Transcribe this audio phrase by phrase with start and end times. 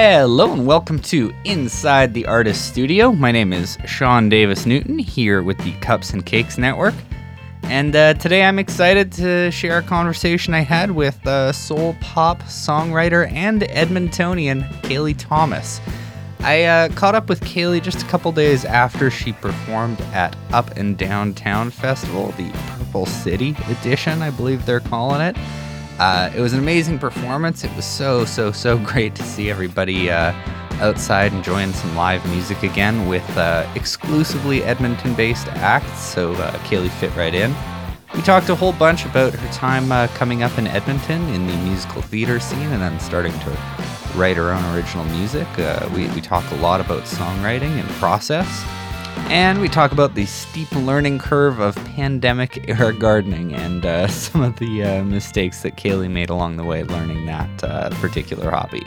[0.00, 3.10] Hello and welcome to Inside the Artist Studio.
[3.10, 6.94] My name is Sean Davis Newton here with the Cups and Cakes Network.
[7.64, 12.44] And uh, today I'm excited to share a conversation I had with uh, soul pop
[12.44, 15.80] songwriter and Edmontonian Kaylee Thomas.
[16.38, 20.76] I uh, caught up with Kaylee just a couple days after she performed at Up
[20.76, 25.36] and Downtown Festival, the Purple City edition, I believe they're calling it.
[25.98, 27.64] Uh, it was an amazing performance.
[27.64, 30.32] It was so, so, so great to see everybody uh,
[30.80, 36.90] outside enjoying some live music again with uh, exclusively Edmonton based acts, so uh, Kaylee
[36.90, 37.54] fit right in.
[38.14, 41.56] We talked a whole bunch about her time uh, coming up in Edmonton in the
[41.58, 43.50] musical theater scene and then starting to
[44.14, 45.46] write her own original music.
[45.58, 48.64] Uh, we, we talk a lot about songwriting and process.
[49.28, 54.42] And we talk about the steep learning curve of pandemic era gardening and uh, some
[54.42, 58.86] of the uh, mistakes that Kaylee made along the way learning that uh, particular hobby.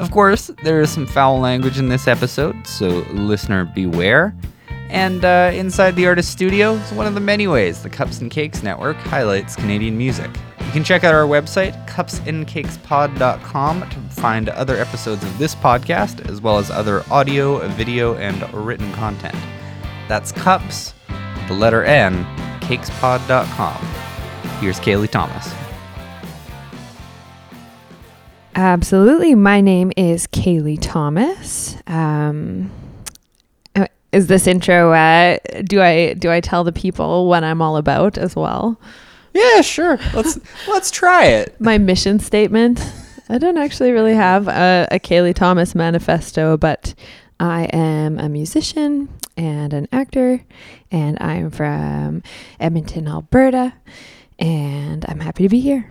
[0.00, 4.34] Of course, there is some foul language in this episode, so listener beware.
[4.90, 8.32] And uh, inside the artist studio is one of the many ways the Cups and
[8.32, 10.30] Cakes Network highlights Canadian music.
[10.74, 16.58] Can check out our website, cupsandcakespod.com, to find other episodes of this podcast, as well
[16.58, 19.36] as other audio, video, and written content.
[20.08, 20.92] That's cups,
[21.46, 22.24] the letter N,
[22.58, 23.86] cakespod.com.
[24.58, 25.54] Here's Kaylee Thomas.
[28.56, 29.36] Absolutely.
[29.36, 31.76] My name is Kaylee Thomas.
[31.86, 32.72] Um,
[33.76, 34.92] uh, is this intro?
[34.92, 38.80] Uh, do I do I tell the people what I'm all about as well?
[39.34, 39.98] Yeah, sure.
[40.14, 41.56] Let's let's try it.
[41.60, 42.80] My mission statement.
[43.28, 46.94] I don't actually really have a, a Kaylee Thomas manifesto, but
[47.40, 50.44] I am a musician and an actor,
[50.90, 52.22] and I'm from
[52.60, 53.72] Edmonton, Alberta,
[54.38, 55.90] and I'm happy to be here.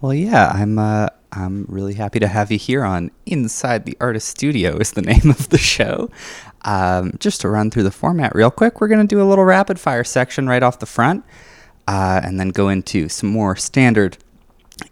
[0.00, 0.78] Well, yeah, I'm.
[0.78, 4.78] Uh, I'm really happy to have you here on Inside the Artist Studio.
[4.78, 6.10] Is the name of the show.
[6.62, 9.44] Um, just to run through the format real quick, we're going to do a little
[9.44, 11.24] rapid fire section right off the front,
[11.86, 14.18] uh, and then go into some more standard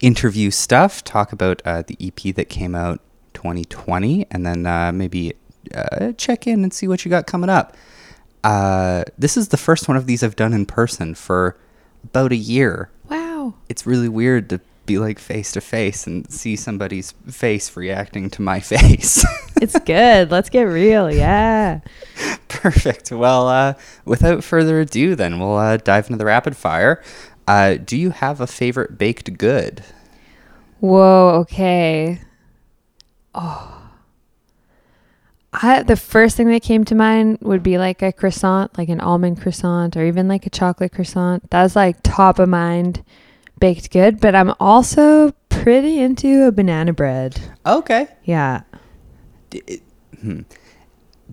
[0.01, 1.05] interview stuff.
[1.05, 3.01] Talk about uh, the EP that came out
[3.35, 5.35] 2020, and then uh, maybe
[5.75, 7.77] uh, check in and see what you got coming up.
[8.43, 11.57] Uh, this is the first one of these I've done in person for
[12.03, 12.91] about a year.
[13.09, 13.55] Wow.
[13.69, 18.43] It's really weird to be like face to face and see somebody's face reacting to
[18.43, 19.25] my face.
[19.61, 20.31] It's good.
[20.31, 21.11] Let's get real.
[21.11, 21.81] Yeah.
[22.49, 23.13] Perfect.
[23.13, 23.75] Well, uh,
[24.05, 27.03] without further ado, then we'll uh, dive into the rapid fire.
[27.47, 29.85] Uh, do you have a favorite baked good?
[30.81, 32.21] Whoa, okay.
[33.35, 33.81] Oh.
[35.53, 39.01] I, the first thing that came to mind would be like a croissant, like an
[39.01, 41.49] almond croissant or even like a chocolate croissant.
[41.51, 43.05] That's like top of mind
[43.61, 47.41] baked good, but I'm also pretty into a banana bread.
[47.65, 48.09] Okay.
[48.25, 48.63] Yeah.
[49.51, 49.83] D- it-
[50.21, 50.41] hmm.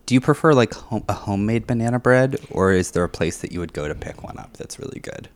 [0.06, 3.52] Do you prefer like home, a homemade banana bread, or is there a place that
[3.52, 5.30] you would go to pick one up that's really good?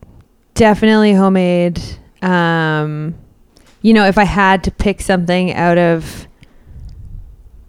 [0.54, 1.82] Definitely homemade.
[2.22, 3.16] Um,
[3.82, 6.28] you know, if I had to pick something out of,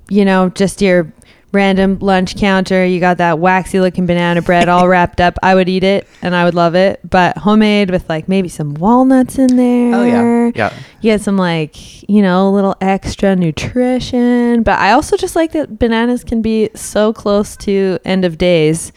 [0.09, 1.12] you know, just your
[1.56, 5.68] random lunch counter, you got that waxy looking banana bread all wrapped up, I would
[5.68, 7.00] eat it and I would love it.
[7.08, 9.94] But homemade with like maybe some walnuts in there.
[9.94, 10.72] Oh yeah, yeah.
[11.00, 14.62] You get some like, you know, a little extra nutrition.
[14.62, 18.92] But I also just like that bananas can be so close to end of days,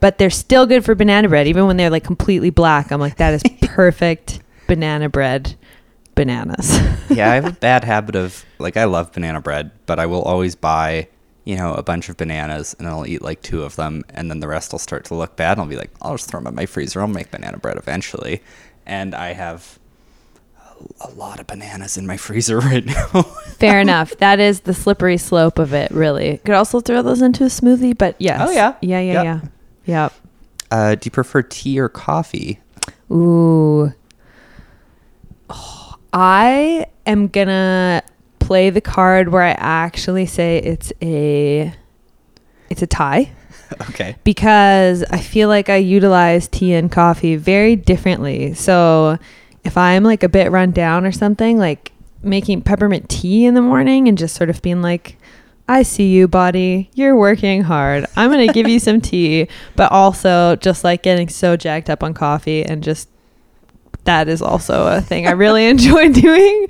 [0.00, 2.90] but they're still good for banana bread, even when they're like completely black.
[2.90, 5.54] I'm like, that is perfect banana bread
[6.14, 6.78] bananas.
[7.10, 10.22] yeah, I have a bad habit of like I love banana bread, but I will
[10.22, 11.08] always buy,
[11.44, 14.40] you know, a bunch of bananas and I'll eat like two of them and then
[14.40, 15.52] the rest will start to look bad.
[15.52, 17.00] And I'll be like, I'll just throw them in my freezer.
[17.00, 18.42] I'll make banana bread eventually.
[18.86, 19.78] And I have
[21.00, 23.22] a, lot of bananas in my freezer right now.
[23.58, 24.16] Fair enough.
[24.18, 26.38] That is the slippery slope of it, really.
[26.44, 28.40] Could also throw those into a smoothie, but yes.
[28.48, 28.74] Oh, yeah.
[28.80, 29.24] Yeah, yeah, Yep.
[29.24, 29.40] yeah.
[29.84, 30.12] Yep.
[30.70, 32.60] uh, do you prefer tea or coffee?
[33.10, 33.92] Ooh.
[35.50, 38.02] Oh, I am gonna
[38.46, 41.72] play the card where I actually say it's a
[42.70, 43.30] it's a tie
[43.90, 44.16] Okay.
[44.24, 48.54] because I feel like I utilize tea and coffee very differently.
[48.54, 49.18] So
[49.64, 51.92] if I'm like a bit run down or something, like
[52.22, 55.16] making peppermint tea in the morning and just sort of being like,
[55.68, 56.90] I see you, body.
[56.94, 58.06] You're working hard.
[58.16, 59.48] I'm going to give you some tea.
[59.76, 63.08] But also, just like getting so jacked up on coffee and just
[64.04, 66.66] that is also a thing I really enjoy doing.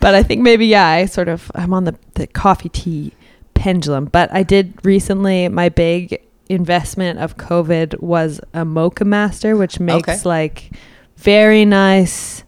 [0.00, 3.12] But I think maybe, yeah, I sort of, I'm on the, the coffee tea
[3.54, 4.06] pendulum.
[4.06, 10.20] But I did recently, my big investment of COVID was a Moccamaster, which makes Okay.
[10.28, 10.70] like
[11.16, 12.44] very nice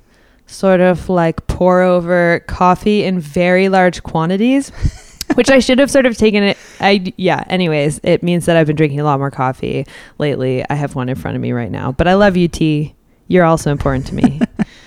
[0.46, 4.70] sort of like pour over coffee in very large quantities.
[5.34, 6.56] Which I should have sort of taken it.
[6.80, 7.42] I yeah.
[7.48, 9.84] Anyways, it means that I've been drinking a lot more coffee
[10.18, 10.64] lately.
[10.70, 11.90] I have one in front of me right now.
[11.92, 12.94] But I love you, tea.
[13.28, 14.40] You're also important to me.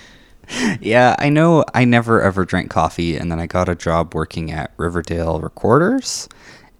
[0.80, 4.50] yeah, I know I never ever drank coffee, and then I got a job working
[4.50, 6.28] at Riverdale Recorders.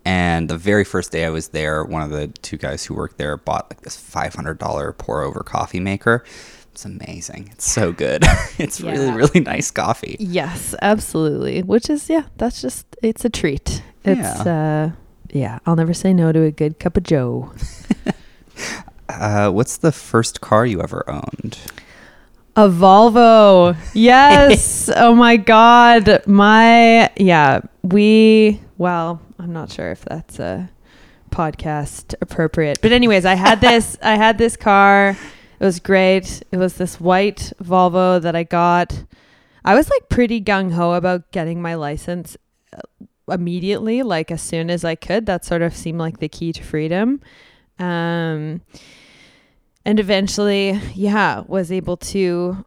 [0.04, 3.18] And the very first day I was there, one of the two guys who worked
[3.18, 6.24] there bought like this $500 pour over coffee maker.
[6.72, 7.50] It's amazing.
[7.52, 8.24] It's so good.
[8.58, 8.92] it's Yeah.
[8.92, 10.16] really, really nice coffee.
[10.18, 11.62] Yes, absolutely.
[11.62, 13.82] Which is yeah, that's just it's a treat.
[14.04, 14.92] It's uh
[15.32, 17.52] yeah, I'll never say no to a good cup of joe.
[19.18, 21.58] Uh, what's the first car you ever owned?
[22.56, 23.76] A Volvo.
[23.94, 24.90] Yes.
[24.94, 26.26] oh my god.
[26.26, 30.68] My yeah, we well, I'm not sure if that's a
[31.30, 32.80] podcast appropriate.
[32.82, 35.10] But anyways, I had this I had this car.
[35.58, 36.42] It was great.
[36.50, 39.04] It was this white Volvo that I got.
[39.64, 42.36] I was like pretty gung ho about getting my license
[42.72, 42.80] uh,
[43.32, 45.26] immediately, like as soon as I could.
[45.26, 47.20] That sort of seemed like the key to freedom.
[47.78, 48.62] Um
[49.84, 52.64] and eventually, yeah, was able to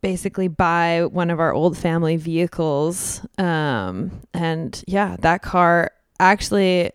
[0.00, 3.24] basically buy one of our old family vehicles.
[3.38, 6.92] Um, and yeah, that car actually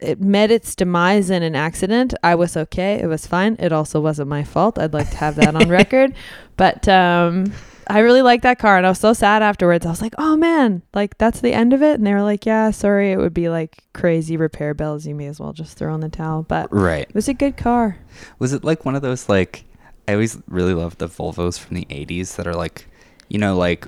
[0.00, 2.14] it met its demise in an accident.
[2.22, 2.94] I was okay.
[2.94, 3.56] It was fine.
[3.58, 4.78] It also wasn't my fault.
[4.78, 6.14] I'd like to have that on record.
[6.56, 7.52] But um
[7.90, 9.84] I really liked that car and I was so sad afterwards.
[9.84, 12.46] I was like, "Oh man, like that's the end of it." And they were like,
[12.46, 13.12] "Yeah, sorry.
[13.12, 15.06] It would be like crazy repair bills.
[15.06, 17.08] You may as well just throw in the towel." But Right.
[17.08, 17.98] it was a good car.
[18.38, 19.64] Was it like one of those like
[20.08, 22.86] I always really loved the Volvos from the 80s that are like,
[23.28, 23.86] you know, like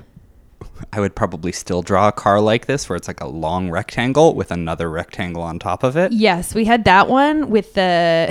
[0.92, 4.34] I would probably still draw a car like this where it's like a long rectangle
[4.34, 6.12] with another rectangle on top of it.
[6.12, 8.28] Yes, we had that one with the,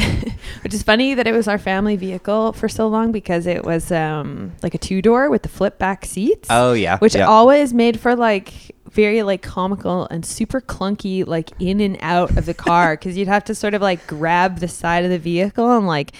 [0.63, 3.91] which is funny that it was our family vehicle for so long because it was
[3.91, 6.47] um like a two door with the flip back seats.
[6.51, 6.97] Oh yeah.
[6.99, 7.27] which yeah.
[7.27, 12.45] always made for like very like comical and super clunky like in and out of
[12.45, 15.77] the car because you'd have to sort of like grab the side of the vehicle
[15.77, 16.11] and like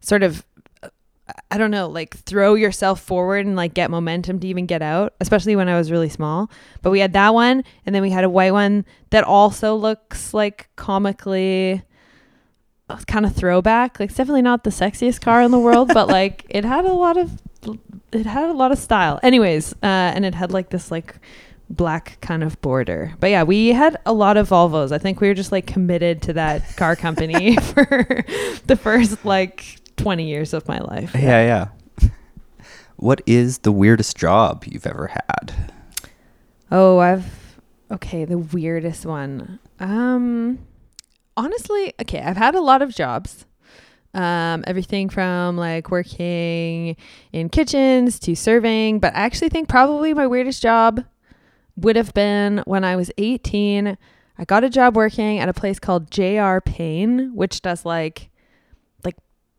[0.00, 0.44] sort of
[1.50, 5.14] I don't know, like throw yourself forward and like get momentum to even get out,
[5.20, 6.50] especially when I was really small.
[6.82, 10.32] But we had that one, and then we had a white one that also looks
[10.32, 11.82] like comically
[13.06, 13.98] kind of throwback.
[13.98, 16.92] Like it's definitely not the sexiest car in the world, but like it had a
[16.92, 17.40] lot of
[18.12, 19.18] it had a lot of style.
[19.22, 21.16] Anyways, uh, and it had like this like
[21.68, 23.14] black kind of border.
[23.18, 24.92] But yeah, we had a lot of Volvos.
[24.92, 28.24] I think we were just like committed to that car company for
[28.66, 31.14] the first like 20 years of my life.
[31.14, 31.68] Yeah,
[32.00, 32.08] yeah.
[32.98, 35.72] What is the weirdest job you've ever had?
[36.70, 37.60] Oh, I've
[37.90, 39.58] okay, the weirdest one.
[39.78, 40.60] Um
[41.36, 43.44] honestly, okay, I've had a lot of jobs.
[44.14, 46.96] Um everything from like working
[47.32, 51.04] in kitchens to serving, but I actually think probably my weirdest job
[51.76, 53.98] would have been when I was 18.
[54.38, 58.30] I got a job working at a place called JR Paine, which does like like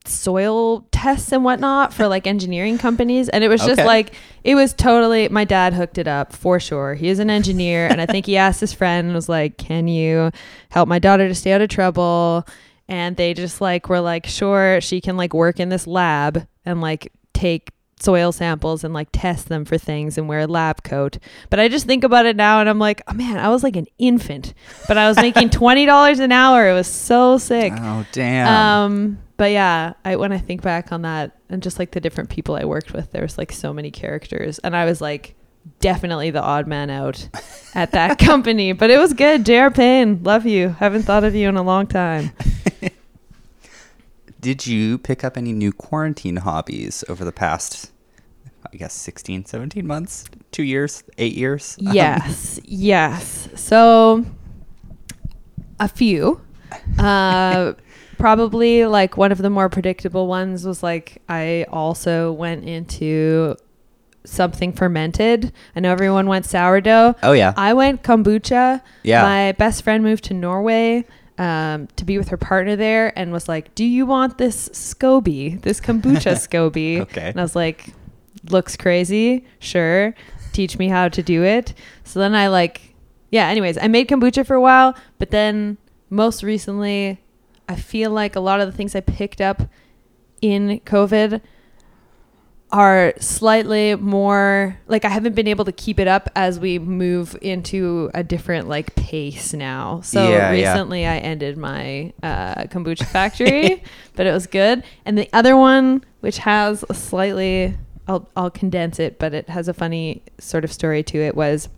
[0.07, 3.29] soil tests and whatnot for like engineering companies.
[3.29, 3.85] And it was just Okay.
[3.85, 4.13] like
[4.43, 6.93] it was totally my dad hooked it up for sure.
[6.95, 9.87] He is an engineer and I think he asked his friend and was like, Can
[9.87, 10.31] you
[10.69, 12.45] help my daughter to stay out of trouble?
[12.87, 16.79] And they just like were like, sure, she can like work in this lab and
[16.79, 21.17] like take soil samples and like test them for things and wear a lab coat.
[21.49, 23.75] But I just think about it now and I'm like, oh man, I was like
[23.75, 24.53] an infant,
[24.87, 26.69] but I was making twenty dollars an hour.
[26.69, 27.73] It was so sick.
[27.75, 28.47] Oh damn.
[28.47, 32.29] Um, but yeah, I when I think back on that and just like the different
[32.29, 35.35] people I worked with, there was like so many characters, and I was like
[35.79, 37.27] definitely the odd man out
[37.75, 38.73] at that company.
[38.73, 39.45] But it was good.
[39.45, 39.71] J.R.
[39.71, 40.69] Paine, love you.
[40.69, 42.31] Haven't thought of you in a long time.
[44.39, 47.91] Did you pick up any new quarantine hobbies over the past
[48.73, 51.77] I guess 16, 17 months, 2 years, 8 years?
[51.87, 53.49] Um, Yes, yes.
[53.55, 54.25] So
[55.79, 56.41] a few.
[56.99, 57.73] Uh,
[58.17, 63.55] probably like one of the more predictable ones was like I also went into
[64.25, 65.53] something fermented.
[65.75, 67.15] I know everyone went sourdough.
[67.23, 67.53] oh yeah.
[67.55, 68.81] I went kombucha.
[69.03, 69.21] Yeah.
[69.21, 71.05] My best friend moved to Norway
[71.37, 75.61] um, to be with her partner there and was like, Do you want this SCOBY,
[75.61, 77.01] this kombucha SCOBY?
[77.01, 77.29] Okay.
[77.29, 77.93] And I was like,
[78.49, 79.45] Looks crazy.
[79.59, 80.13] Sure.
[80.53, 81.73] Teach me how to do it.
[82.03, 82.95] So then I like,
[83.31, 85.77] yeah, anyways, I made kombucha for a while, but then
[86.09, 87.19] most recently,
[87.67, 89.63] I feel like a lot of the things I picked up
[90.41, 91.41] in COVID
[92.71, 97.37] are slightly more like I haven't been able to keep it up as we move
[97.41, 100.01] into a different like pace now.
[100.01, 100.71] So Yeah, yeah.
[100.71, 103.81] recently I ended my uh, kombucha factory,
[104.15, 104.83] but it was good.
[105.05, 109.67] And the other one, which has a slightly I'll I'll condense it, but it has
[109.69, 111.35] a funny sort of story to it.
[111.35, 111.69] Was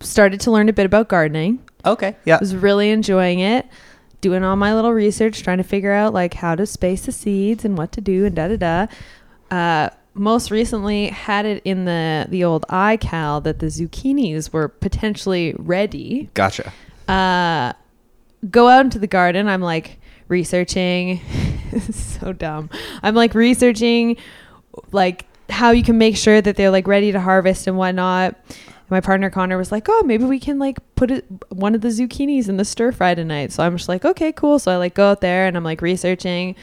[0.00, 1.58] started to learn a bit about gardening.
[1.84, 2.14] Okay.
[2.24, 2.38] Yeah.
[2.40, 3.66] was really enjoying it
[4.20, 7.64] doing all my little research trying to figure out like how to space the seeds
[7.64, 8.86] and what to do and da da da.
[9.50, 15.54] Uh, most recently had it in the the old iCal that the zucchinis were potentially
[15.58, 16.28] ready.
[16.34, 16.72] Gotcha.
[17.08, 17.72] uh,
[18.50, 19.48] go out into the garden.
[19.48, 19.98] I'm like
[20.28, 21.20] researching.
[21.92, 22.68] So dumb.
[23.00, 24.16] I'm like researching
[24.90, 28.34] like how you can make sure that they're like ready to harvest and whatnot
[28.90, 31.88] my partner Connor was like, "Oh, maybe we can like put it, one of the
[31.88, 34.94] zucchinis in the stir fry tonight." So I'm just like, "Okay, cool." So I like
[34.94, 36.56] go out there and I'm like researching,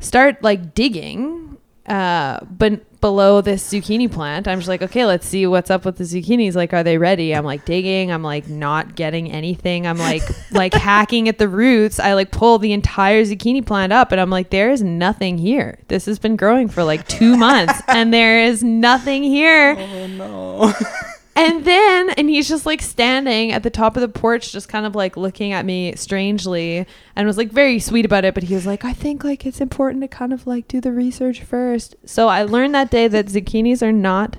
[0.00, 5.46] start like digging, uh, but below this zucchini plant, I'm just like, "Okay, let's see
[5.46, 6.54] what's up with the zucchinis.
[6.54, 8.10] Like, are they ready?" I'm like digging.
[8.10, 9.86] I'm like not getting anything.
[9.86, 12.00] I'm like like hacking at the roots.
[12.00, 15.78] I like pull the entire zucchini plant up, and I'm like, "There is nothing here.
[15.88, 20.72] This has been growing for like two months, and there is nothing here." Oh no.
[21.36, 24.86] And then, and he's just like standing at the top of the porch, just kind
[24.86, 26.86] of like looking at me strangely
[27.16, 28.34] and was like very sweet about it.
[28.34, 30.92] But he was like, I think like it's important to kind of like do the
[30.92, 31.96] research first.
[32.04, 34.36] So I learned that day that zucchinis are not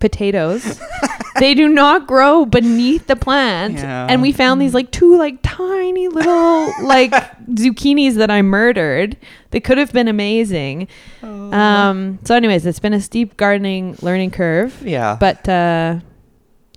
[0.00, 0.80] potatoes.
[1.38, 3.74] they do not grow beneath the plant.
[3.74, 4.06] Yeah.
[4.08, 7.12] And we found these like two like tiny little like
[7.50, 9.16] zucchinis that I murdered.
[9.50, 10.88] They could have been amazing.
[11.22, 15.16] Um, so anyways, it's been a steep gardening learning curve yeah.
[15.18, 16.00] but uh,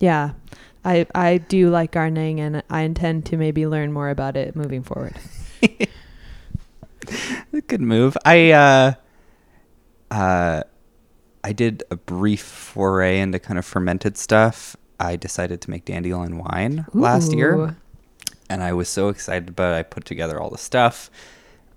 [0.01, 0.31] yeah,
[0.84, 4.84] I I do like gardening, and I intend to maybe learn more about it moving
[4.84, 5.15] forward.
[7.67, 8.17] good move.
[8.25, 8.93] I uh
[10.10, 10.63] uh
[11.43, 14.75] I did a brief foray into kind of fermented stuff.
[15.00, 17.75] I decided to make dandelion wine last year.
[18.50, 19.77] And I was so excited about it.
[19.77, 21.10] I put together all the stuff,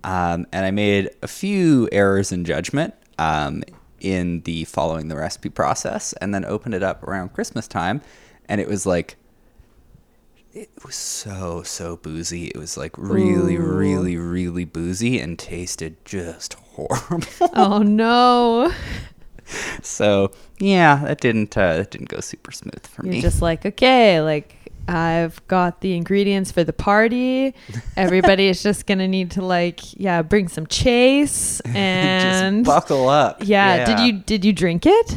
[0.02, 3.62] um, and I made a few errors in judgment um,
[4.04, 8.00] in the following the recipe process, and then opened it up around Christmas time,
[8.48, 9.16] and it was like.
[10.52, 12.46] It was so so boozy.
[12.46, 13.60] It was like really, Ooh.
[13.60, 17.50] really, really boozy and tasted just horrible.
[17.54, 18.72] Oh no!
[19.82, 20.30] so
[20.60, 23.20] yeah, that didn't uh, that didn't go super smooth for You're me.
[23.20, 27.54] just like okay, like I've got the ingredients for the party.
[27.96, 33.38] Everybody is just gonna need to like yeah bring some chase and buckle up.
[33.44, 33.84] yeah.
[33.84, 35.16] Did you did you drink it?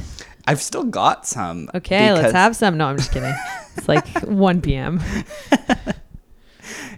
[0.50, 1.70] I've still got some.
[1.76, 2.78] Okay, let's have some.
[2.78, 3.34] No, I'm just kidding.
[3.76, 5.02] it's like 1 p.m.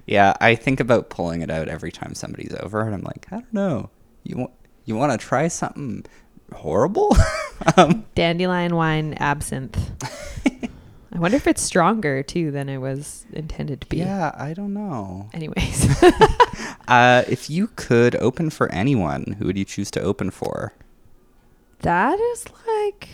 [0.05, 3.35] Yeah, I think about pulling it out every time somebody's over, and I'm like, I
[3.35, 3.89] don't know.
[4.23, 4.51] You want
[4.85, 6.05] you want to try something
[6.53, 7.15] horrible?
[7.77, 9.79] um, Dandelion wine absinthe.
[11.11, 13.97] I wonder if it's stronger too than it was intended to be.
[13.97, 15.29] yeah, I don't know.
[15.33, 15.87] Anyways,
[16.87, 20.73] Uh, if you could open for anyone, who would you choose to open for?
[21.81, 23.07] that is like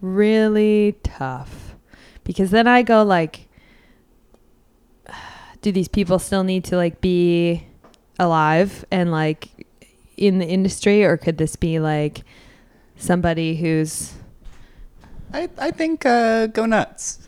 [0.00, 1.74] really tough
[2.22, 3.48] because then I go like,
[5.62, 7.66] do these people still need to like be
[8.20, 9.66] alive and like
[10.16, 12.22] in the industry, or could this be like
[12.96, 14.12] somebody who's
[15.32, 17.18] I I think uh, go nuts.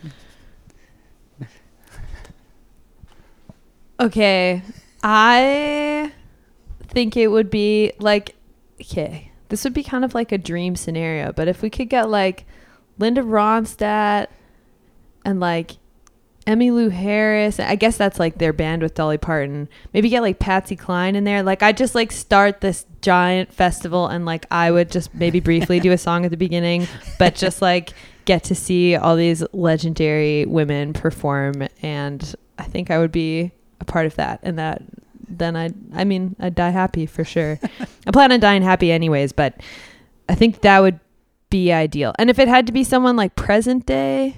[3.99, 4.61] Okay.
[5.03, 6.11] I
[6.87, 8.35] think it would be like
[8.81, 9.31] okay.
[9.49, 12.45] This would be kind of like a dream scenario, but if we could get like
[12.97, 14.27] Linda Ronstadt
[15.23, 15.77] and like
[16.47, 19.67] Emmylou Harris, I guess that's like their band with Dolly Parton.
[19.93, 21.41] Maybe get like Patsy Cline in there.
[21.41, 25.79] Like I just like start this giant festival and like I would just maybe briefly
[25.79, 26.87] do a song at the beginning,
[27.19, 27.93] but just like
[28.25, 33.85] get to see all these legendary women perform and I think I would be a
[33.85, 34.81] part of that and that
[35.27, 37.59] then I I mean I'd die happy for sure.
[38.07, 39.59] I plan on dying happy anyways, but
[40.29, 40.99] I think that would
[41.49, 42.13] be ideal.
[42.19, 44.37] And if it had to be someone like present day,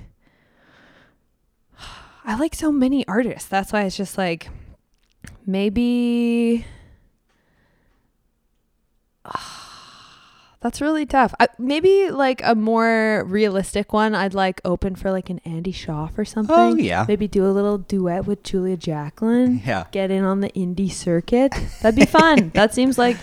[2.28, 3.48] I like so many artists.
[3.48, 4.50] That's why it's just like
[5.46, 6.66] maybe
[10.60, 11.36] That's really tough.
[11.40, 14.16] I, maybe like a more realistic one.
[14.16, 16.56] I'd like open for like an Andy Shauf or oh, something.
[16.56, 17.06] Oh, yeah.
[17.08, 19.62] Maybe do a little duet with Julia Jacklin.
[19.68, 19.86] Yeah.
[19.92, 21.54] Get in on the indie circuit.
[21.82, 22.50] That'd be fun.
[22.54, 23.18] that seems like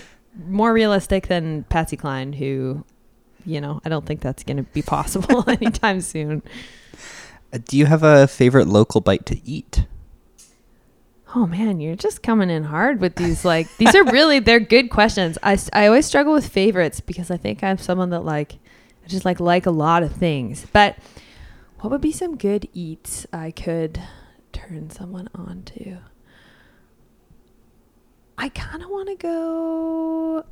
[0.47, 2.85] more realistic than Patsy Cline, who,
[3.45, 6.41] you know, I don't think that's going to be possible anytime soon.
[7.55, 9.85] Uh, do you have a favorite local bite to eat?
[11.33, 13.45] Oh man, you're just coming in hard with these.
[13.45, 15.37] Like, these are really they're good questions.
[15.41, 18.55] I I always struggle with favorites because I think I'm someone that like
[19.03, 20.65] I just like like a lot of things.
[20.73, 20.97] But
[21.79, 24.01] what would be some good eats I could
[24.51, 25.99] turn someone on to?
[28.37, 30.45] I kind of want to go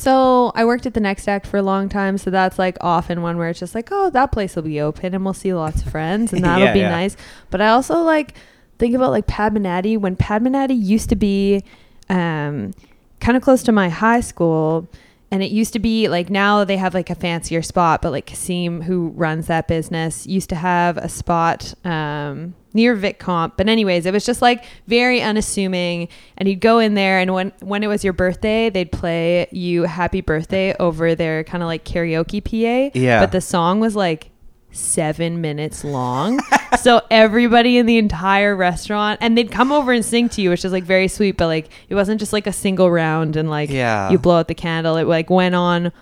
[0.00, 3.20] So I worked at the Next Act for a long time, so that's like often
[3.20, 5.82] one where it's just like, oh, that place will be open and we'll see lots
[5.82, 6.90] of friends, and that'll Yeah, be yeah.
[6.90, 7.16] nice.
[7.50, 8.34] But I also like
[8.78, 11.62] think about like Padmanadi when Padmanadi used to be
[12.08, 12.72] um,
[13.20, 14.88] kind of close to my high school.
[15.30, 18.26] And it used to be like now they have like a fancier spot, but like
[18.26, 23.52] Kasim, who runs that business, used to have a spot um, near VicComp.
[23.56, 27.52] But anyways, it was just like very unassuming, and you'd go in there, and when
[27.60, 31.84] when it was your birthday, they'd play you "Happy Birthday" over their kind of like
[31.84, 32.98] karaoke PA.
[32.98, 33.20] Yeah.
[33.20, 34.30] But the song was like
[34.72, 36.40] seven minutes long.
[36.80, 40.64] so everybody in the entire restaurant and they'd come over and sing to you, which
[40.64, 43.70] is like very sweet, but like it wasn't just like a single round and like
[43.70, 44.10] Yeah.
[44.10, 44.96] you blow out the candle.
[44.96, 45.92] It like went on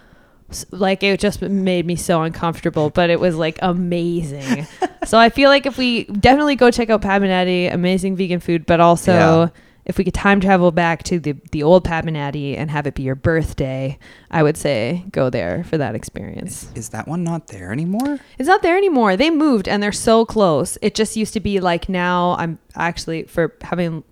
[0.71, 4.67] like it just made me so uncomfortable, but it was like amazing.
[5.05, 8.81] so I feel like if we definitely go check out Padmanadi, amazing vegan food, but
[8.81, 9.49] also Yeah.
[9.88, 13.02] If we could time travel back to the the old Padmanadi and have it be
[13.02, 13.99] your birthday,
[14.30, 16.71] I would say go there for that experience.
[16.75, 18.21] Is that one not there anymore?
[18.38, 19.16] It's not there anymore.
[19.16, 20.76] They moved and they're so close.
[20.83, 24.04] It just used to be like now I'm actually for having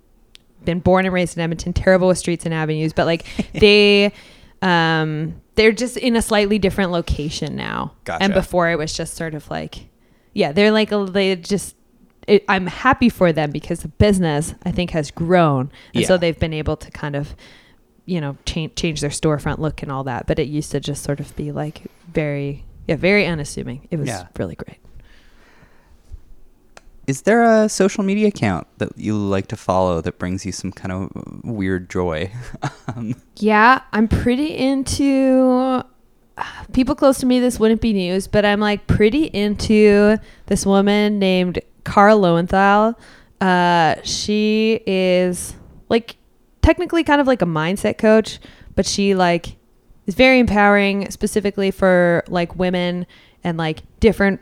[0.65, 4.13] been born and raised in Edmonton, terrible with streets and avenues, but like they
[4.63, 7.93] um they're just in a slightly different location now.
[8.05, 8.25] Gotcha.
[8.25, 9.89] And before it was just sort of like
[10.33, 11.76] yeah, they're like a- they just
[12.27, 16.39] it, I'm happy for them because the business I think has grown, and so they've
[16.39, 17.35] been able to kind of,
[18.05, 20.27] you know, change change their storefront look and all that.
[20.27, 23.87] But it used to just sort of be like very, yeah, very unassuming.
[23.91, 24.27] It was Yeah.
[24.39, 24.79] really great.
[27.07, 30.73] Is there a social media account that you like to follow that brings you some
[30.73, 31.11] kind of
[31.45, 32.33] weird joy?
[32.97, 35.85] um, Yeah, I'm pretty into
[36.73, 37.39] people close to me.
[37.39, 40.17] This wouldn't be news, but I'm like pretty into
[40.47, 42.95] this woman named Kara Loewentheil.
[43.41, 45.55] Uh, she is
[45.89, 46.17] like
[46.63, 48.39] technically kind of like a mindset coach,
[48.75, 49.57] but she like
[50.07, 53.07] is very empowering, specifically for like women
[53.45, 54.41] and like different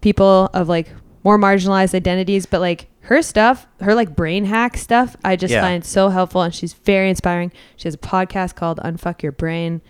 [0.00, 0.88] people of like
[1.24, 2.46] more marginalized identities.
[2.46, 5.60] But like her stuff, her like brain hack stuff, I just Yeah.
[5.62, 7.52] find so helpful, and she's very inspiring.
[7.76, 9.80] She has a podcast called Unfuck Your Brain.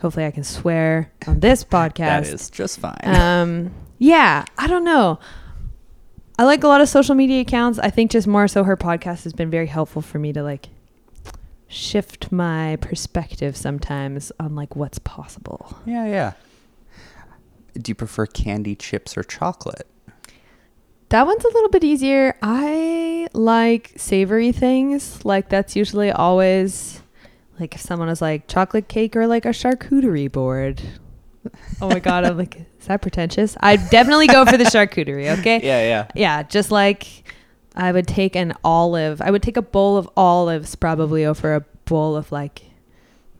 [0.00, 1.96] Hopefully, I can swear on this podcast.
[1.96, 2.96] that is just fine.
[3.04, 5.18] Um, yeah, I don't know.
[6.38, 7.78] I like a lot of social media accounts.
[7.78, 10.68] I think just more so her podcast has been very helpful for me to like
[11.68, 15.78] shift my perspective sometimes on like what's possible.
[15.86, 16.32] yeah, yeah.
[17.74, 19.86] Do you prefer candy, chips, or chocolate?
[21.08, 22.36] That one's a little bit easier.
[22.42, 25.24] I like savory things.
[25.24, 27.02] Like that's usually always
[27.58, 30.82] like if someone is like chocolate cake or like a charcuterie board.
[31.80, 33.56] Oh my god, I'm like, is that pretentious?
[33.60, 35.60] I'd definitely go for the charcuterie, okay?
[35.62, 36.08] Yeah, yeah.
[36.14, 37.06] Yeah, just like
[37.74, 39.22] I would take an olive.
[39.22, 42.62] I would take a bowl of olives probably over a bowl of like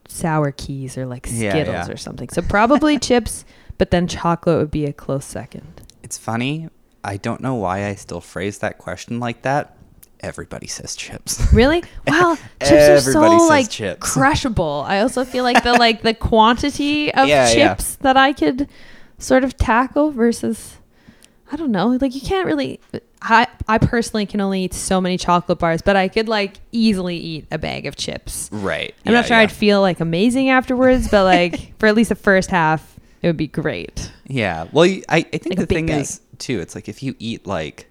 [0.09, 1.93] sour keys or like Yeah, Skittles yeah.
[1.93, 2.29] or something.
[2.29, 3.45] So probably chips,
[3.79, 5.83] but then chocolate would be a close second.
[6.03, 6.69] It's funny.
[7.05, 9.77] I don't know why I still phrase that question like that.
[10.21, 11.41] Everybody says chips.
[11.53, 11.83] Really?
[12.07, 14.13] Wow, chips are so Everybody says like chips.
[14.13, 14.85] crushable.
[14.87, 17.75] I also feel like the like the quantity of Yeah, yeah.
[17.75, 18.69] chips that I could
[19.23, 20.77] sort of tackle versus
[21.51, 21.89] I don't know.
[22.01, 22.81] Like you can't really
[23.21, 27.17] I I personally can only eat so many chocolate bars, but I could like easily
[27.17, 28.49] eat a bag of chips.
[28.53, 28.95] right.
[29.07, 29.43] I'm yeah, not sure yeah.
[29.43, 33.37] I'd feel like amazing afterwards, but like for at least the first half, it would
[33.37, 34.11] be great.
[34.27, 34.67] Yeah.
[34.73, 36.01] Well, I, I think Like the thing bag.
[36.01, 36.59] is too.
[36.61, 37.87] It's like if you eat like,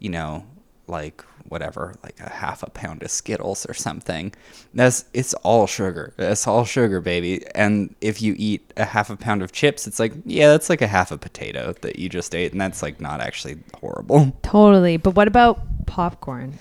[0.00, 0.44] you know,
[0.88, 4.32] like whatever, like a half a pound of Skittles or something.
[4.74, 6.12] That's it's all sugar.
[6.16, 7.44] That's all sugar, baby.
[7.54, 10.82] And if you eat a half a pound of chips, it's like yeah, that's like
[10.82, 14.36] a half a potato that you just ate, and that's like not actually horrible.
[14.42, 14.96] Totally.
[14.96, 16.58] But what about popcorn?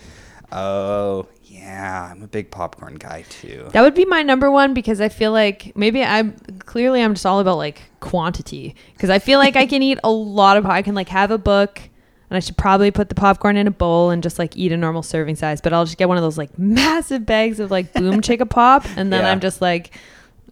[0.52, 3.68] Oh yeah, I'm a big popcorn guy too.
[3.72, 7.26] That would be my number one because I feel like maybe I'm clearly I'm just
[7.26, 10.82] all about like quantity because I feel like I can eat a lot of I
[10.82, 11.82] can like have a book
[12.30, 14.78] and I should probably put the popcorn in a bowl and just like eat a
[14.78, 17.94] normal serving size but I'll just get one of those like massive bags of like
[17.94, 19.32] boom chicka pop and then Yeah.
[19.32, 19.96] I'm just like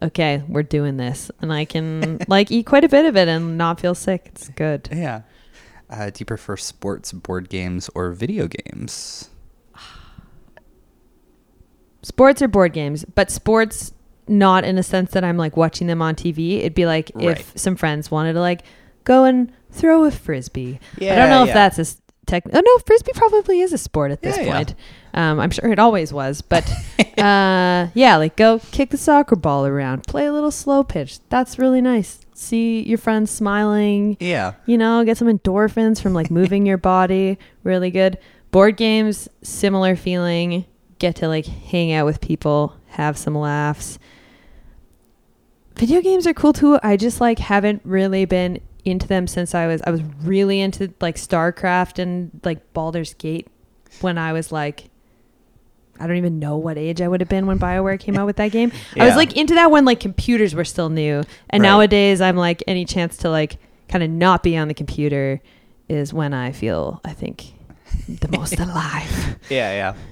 [0.02, 3.58] okay we're doing this and I can like eat quite a bit of it and
[3.58, 5.22] not feel sick it's good Yeah.
[5.90, 9.30] Uh, do you prefer sports, board games, or video games?
[12.02, 13.94] sports or board games, but sports
[14.28, 16.60] not in a sense that I'm like watching them on TV.
[16.60, 17.38] It'd be like Right.
[17.40, 18.64] if some friends wanted to like
[19.04, 20.80] go and throw a frisbee.
[21.02, 21.86] I don't know if that's a
[22.26, 22.44] tech.
[22.52, 24.54] Oh no, frisbee probably is a sport at this Yeah, yeah.
[24.56, 24.76] point.
[25.14, 26.68] Um, I'm sure it always was, but
[27.18, 31.20] uh, yeah, like go kick the soccer ball around, play a little slow pitch.
[31.30, 32.20] That's really nice.
[32.36, 34.54] See your friends smiling Yeah.
[34.66, 37.38] you know, get some endorphins from like moving your body.
[37.64, 38.18] Really good.
[38.52, 40.66] Board games, similar feeling.
[41.00, 44.00] Get to like hang out with people, have some laughs.
[45.76, 46.80] video games are cool too.
[46.84, 50.94] I just like haven't really been into them since I was I was really into
[51.02, 53.48] like StarCraft and like Baldur's Gate
[54.02, 54.90] when I was like
[56.00, 58.38] I don't even know what age I would have been when BioWare came out with
[58.38, 58.72] that game.
[59.00, 61.24] I was like into that when like computers were still new.
[61.50, 61.70] And Right.
[61.70, 65.40] nowadays I'm like any chance to like kind of not be on the computer
[65.88, 67.54] is when I feel I think
[68.10, 69.38] the most alive.
[69.50, 69.94] Yeah, yeah.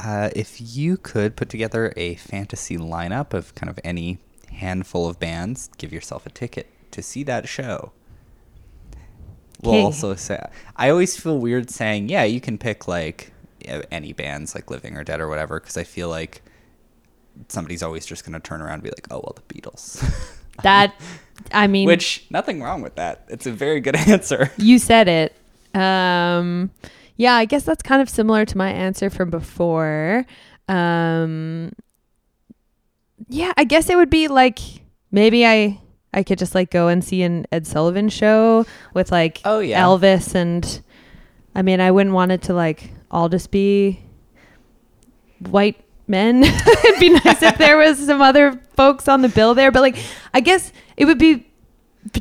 [0.00, 4.18] Uh, if you could put together a fantasy lineup of kind of any
[4.52, 7.92] handful of bands, give yourself a ticket to see that show.
[9.62, 10.40] We'll also say,
[10.76, 13.32] I always feel weird saying, yeah, you can pick like
[13.90, 16.42] any bands, like Living or Dead or whatever, because I feel like
[17.48, 20.04] somebody's always just going to turn around and be like, oh, well, the Beatles.
[20.62, 21.00] That
[21.52, 23.24] I mean Which, nothing wrong with that.
[23.28, 24.50] It's a very good answer.
[24.56, 25.36] You said it.
[25.72, 26.70] Um,
[27.16, 30.26] yeah, I guess that's kind of similar to my answer from before.
[30.68, 31.72] Um,
[33.28, 34.58] yeah, I guess it would be like
[35.10, 35.80] maybe I
[36.18, 39.80] I could just like go and see an Ed Sullivan show with like Oh, yeah.
[39.80, 40.82] Elvis and
[41.54, 44.02] I mean I wouldn't want it to like all just be
[45.38, 46.42] white men.
[46.84, 49.96] It'd be nice if there was some other folks on the bill there, but like
[50.34, 51.46] I guess it would be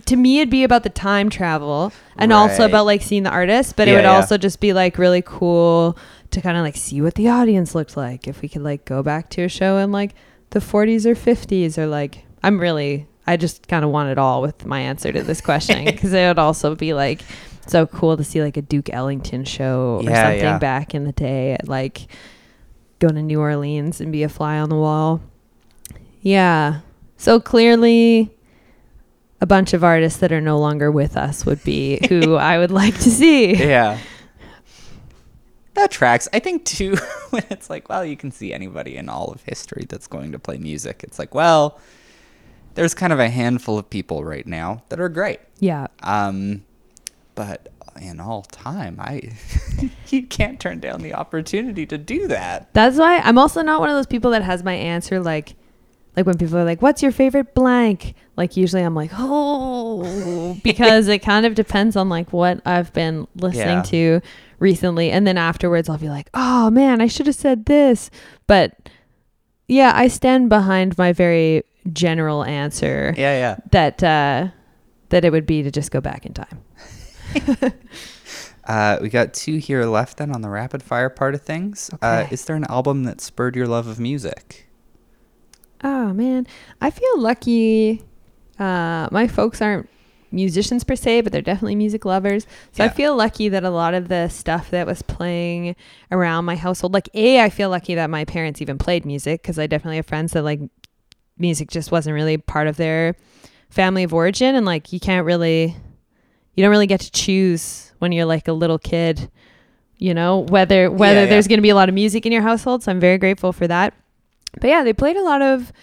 [0.05, 3.75] to me it'd be about the time travel and also about like seeing the artist,
[3.75, 4.15] but it would yeah.
[4.15, 5.97] also just be like really cool
[6.29, 9.01] to kind of like see what the audience looked like if we could like go
[9.01, 10.13] back to a show in like
[10.51, 14.41] the 40s or 50s or like I'm really I just kind of want it all
[14.41, 17.21] with my answer to this question because it would also be like
[17.67, 20.57] so cool to see like a Duke Ellington show or Yeah, something yeah.
[20.59, 22.07] back in the day at like
[22.99, 25.21] go to New Orleans and be a fly on the wall.
[26.21, 26.79] Yeah.
[27.17, 28.31] So clearly
[29.41, 32.71] a bunch of artists that are no longer with us would be who I would
[32.71, 33.55] like to see.
[33.55, 33.99] yeah.
[35.73, 36.27] That tracks.
[36.33, 36.95] I think too
[37.29, 40.39] when it's like, well, you can see anybody in all of history that's going to
[40.39, 41.03] play music.
[41.03, 41.79] It's like, well,
[42.77, 45.39] there's kind of a handful of people right now that are great.
[45.59, 45.87] Yeah.
[46.03, 46.63] Um,
[47.33, 49.31] but in all time, I
[50.09, 52.71] you can't turn down the opportunity to do that.
[52.73, 55.55] That's why I'm also not one of those people that has my answer like
[56.15, 61.07] like when people are like, "What's your favorite blank?" Like usually I'm like, "Oh," because
[61.07, 63.81] it kind of depends on like what I've been listening Yeah.
[63.83, 64.21] to
[64.59, 68.11] recently, and then afterwards I'll be like, "Oh man, I should have said this."
[68.45, 68.89] But
[69.67, 73.57] yeah, I stand behind my very general answer Yeah, yeah.
[73.71, 74.47] that uh,
[75.09, 76.61] that it would be to just go back in time.
[78.67, 81.89] Uh, we got two here left then on the rapid fire part of things.
[82.01, 84.67] Uh, is there an album that spurred your love of music?
[85.85, 86.45] Oh man,
[86.81, 88.03] I feel lucky.
[88.59, 89.87] Uh, my folks aren't
[90.31, 92.45] musicians per se, but they're definitely music lovers.
[92.73, 95.77] So I feel lucky that a lot of the stuff that was playing
[96.11, 99.57] around my household, like a, I feel lucky that my parents even played music because
[99.57, 100.59] I definitely have friends that like
[101.37, 103.15] music just wasn't really part of their
[103.69, 105.75] family of origin, and like you can't really,
[106.53, 109.31] you don't really get to choose when you're like a little kid.
[109.97, 111.25] You know whether whether yeah.
[111.25, 112.83] there's going to be a lot of music in your household.
[112.83, 113.93] So I'm very grateful for that.
[114.59, 115.73] But yeah, they played a lot of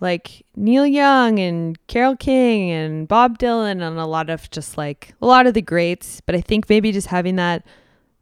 [0.00, 5.14] like Neil Young and Carole King and Bob Dylan and a lot of just like
[5.20, 6.20] a lot of the greats.
[6.20, 7.66] But I think maybe just having that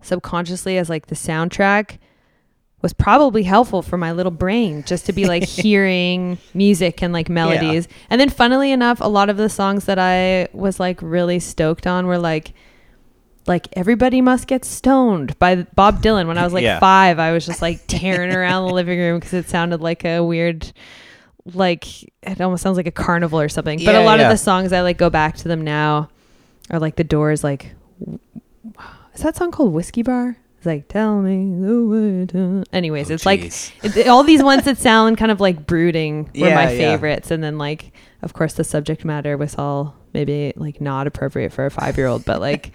[0.00, 1.98] subconsciously as like the soundtrack
[2.84, 7.30] was probably helpful for my little brain just to be like hearing music and like
[7.30, 7.88] melodies.
[8.10, 11.86] And then funnily enough, a lot of the songs that I was like really stoked
[11.86, 12.52] on were like
[13.46, 16.78] like everybody must get stoned by Bob Dylan when I was like Yeah.
[16.78, 20.20] 5 I was just like tearing around the living room cuz it sounded like a
[20.20, 20.70] weird
[21.54, 24.26] like it almost sounds like a carnival or something but a lot yeah.
[24.26, 26.10] of the songs I like go back to them now
[26.70, 27.74] are like the doors like
[29.14, 33.14] is that song called Whiskey Bar it's like tell me the way to anyways Oh,
[33.14, 36.70] it's like it, all these ones that sound kind of like brooding were Yeah, my
[36.72, 36.78] yeah.
[36.78, 37.30] favorites.
[37.30, 41.66] And then like of course the subject matter was all maybe like not appropriate for
[41.66, 42.72] a five year old but like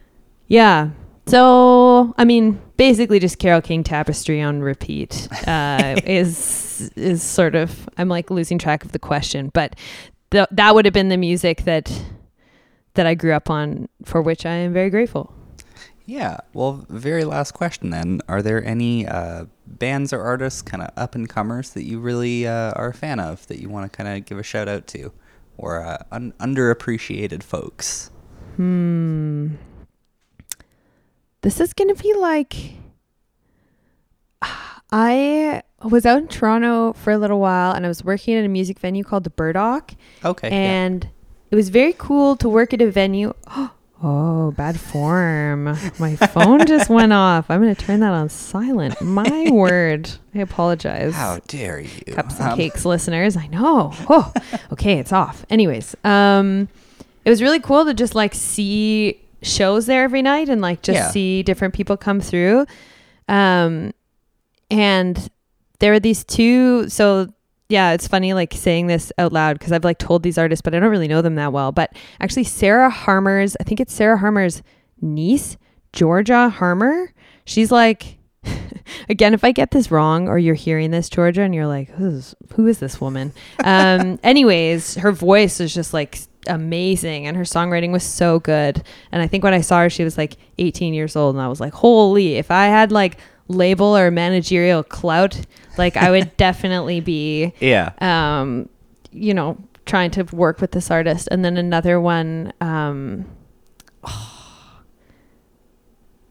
[0.46, 0.90] yeah.
[1.26, 7.88] So i mean basically just carole king tapestry on repeat uh, is is sort of
[7.96, 9.76] i'm like losing track of the question but
[10.32, 11.92] th- that would have been the music that
[12.94, 15.32] that i grew up on for which i am very grateful
[16.06, 16.38] Yeah.
[16.52, 18.20] Well, very last question then.
[18.28, 22.46] Are there any uh, bands or artists, kind of up and comers, that you really
[22.46, 24.86] uh, are a fan of that you want to kind of give a shout out
[24.88, 25.12] to,
[25.56, 28.10] or uh, un- underappreciated folks?
[28.56, 29.54] Hmm.
[31.42, 32.56] This is going to be like.
[34.94, 38.48] I was out in Toronto for a little while and I was working at a
[38.48, 39.94] music venue called the Burdock.
[40.24, 40.48] Okay.
[40.48, 40.54] yeah.
[40.54, 41.08] And
[41.50, 43.32] it was very cool to work at a venue.
[44.04, 45.64] Oh, bad form.
[45.98, 47.48] My phone just went off.
[47.50, 49.00] I'm going to turn that on silent.
[49.00, 50.10] My word.
[50.34, 51.14] I apologize.
[51.14, 52.14] How dare you?
[52.14, 53.36] Cups and Um, cakes listeners.
[53.36, 53.92] I know.
[54.10, 54.32] Oh,
[54.72, 55.46] okay, it's off.
[55.50, 56.68] Anyways, um,
[57.24, 60.96] it was really cool to just like see shows there every night and like just
[60.96, 61.10] Yeah.
[61.10, 62.66] see different people come through.
[63.28, 63.92] Um,
[64.70, 65.28] and
[65.78, 66.88] there were these two.
[66.88, 67.32] So
[67.72, 70.74] yeah, it's funny like saying this out loud because I've like told these artists, but
[70.74, 71.72] I don't really know them that well.
[71.72, 74.62] But actually, Sarah Harmer's, I think it's Sarah Harmer's
[75.00, 75.56] niece,
[75.92, 77.12] Georgia Harmer.
[77.46, 78.18] She's like,
[79.08, 82.34] again, if I get this wrong or you're hearing this, Georgia, and you're like, who's
[82.54, 83.32] who is this woman?
[83.64, 88.82] Um, anyways, her voice is just like amazing and her songwriting was so good.
[89.12, 91.48] And I think when I saw her, she was like 18 years old, and I
[91.48, 93.16] was like, holy, if I had like
[93.48, 95.40] label or managerial clout,
[95.78, 97.92] like I would definitely be Yeah.
[98.00, 98.68] um,
[99.10, 99.56] you know,
[99.86, 101.28] trying to work with this artist.
[101.30, 103.26] And then another one, um,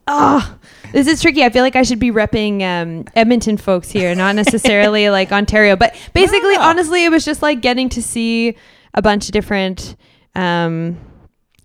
[0.06, 0.56] oh,
[0.92, 1.44] this is tricky.
[1.44, 5.76] I feel like I should be repping um, Edmonton folks here, not necessarily like Ontario.
[5.76, 8.56] But basically, honestly, it was just like getting to see
[8.94, 9.96] a bunch of different
[10.34, 10.98] um,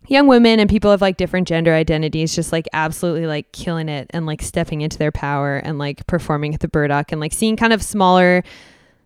[0.08, 4.10] young women and people of like different gender identities just like absolutely like killing it
[4.12, 7.56] and like stepping into their power and like performing at the Burdock and like seeing
[7.58, 8.43] kind of smaller,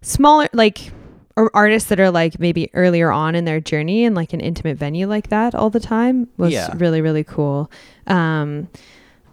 [0.02, 0.92] smaller like
[1.38, 4.78] or artists that are like maybe earlier on in their journey in like an intimate
[4.78, 6.74] venue like that all the time was Yeah.
[6.78, 7.72] really really cool.
[8.08, 8.68] Um,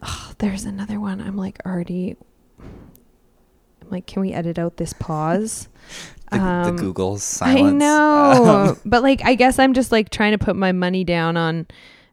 [0.02, 1.20] oh, there's another one.
[1.20, 2.16] I'm like already.
[2.60, 5.68] I'm like, can we edit out this pause?
[6.30, 7.60] The, Um, the Google silence.
[7.60, 11.04] I know, Um, but like, I guess I'm just like trying to put my money
[11.04, 11.66] down on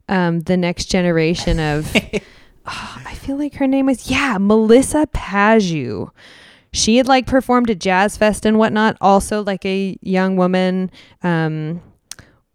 [0.09, 1.91] um, the next generation of.
[1.95, 2.19] Oh,
[3.05, 6.09] I feel like her name was yeah, Melissa Paju.
[6.71, 8.97] She had like performed at Jazz Fest and whatnot.
[8.99, 10.91] Also, like a young woman,
[11.23, 11.81] um,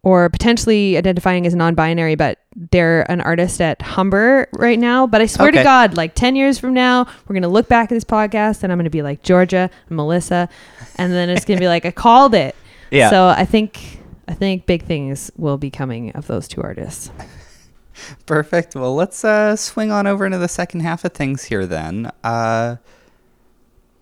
[0.02, 2.38] or potentially identifying as non-binary, but
[2.70, 5.06] they're an artist at Humber right now.
[5.06, 5.58] But I swear Okay.
[5.58, 8.72] to God, like ten years from now, we're gonna look back at this podcast and
[8.72, 10.48] I'm gonna be like Georgia and Melissa,
[10.96, 12.54] and then it's gonna be like I called it.
[12.90, 13.10] yeah.
[13.10, 17.10] So I think I think big things will be coming of those two artists.
[18.26, 18.74] Perfect.
[18.74, 22.10] Well, let's uh, swing on over into the second half of things here then.
[22.24, 22.76] Uh,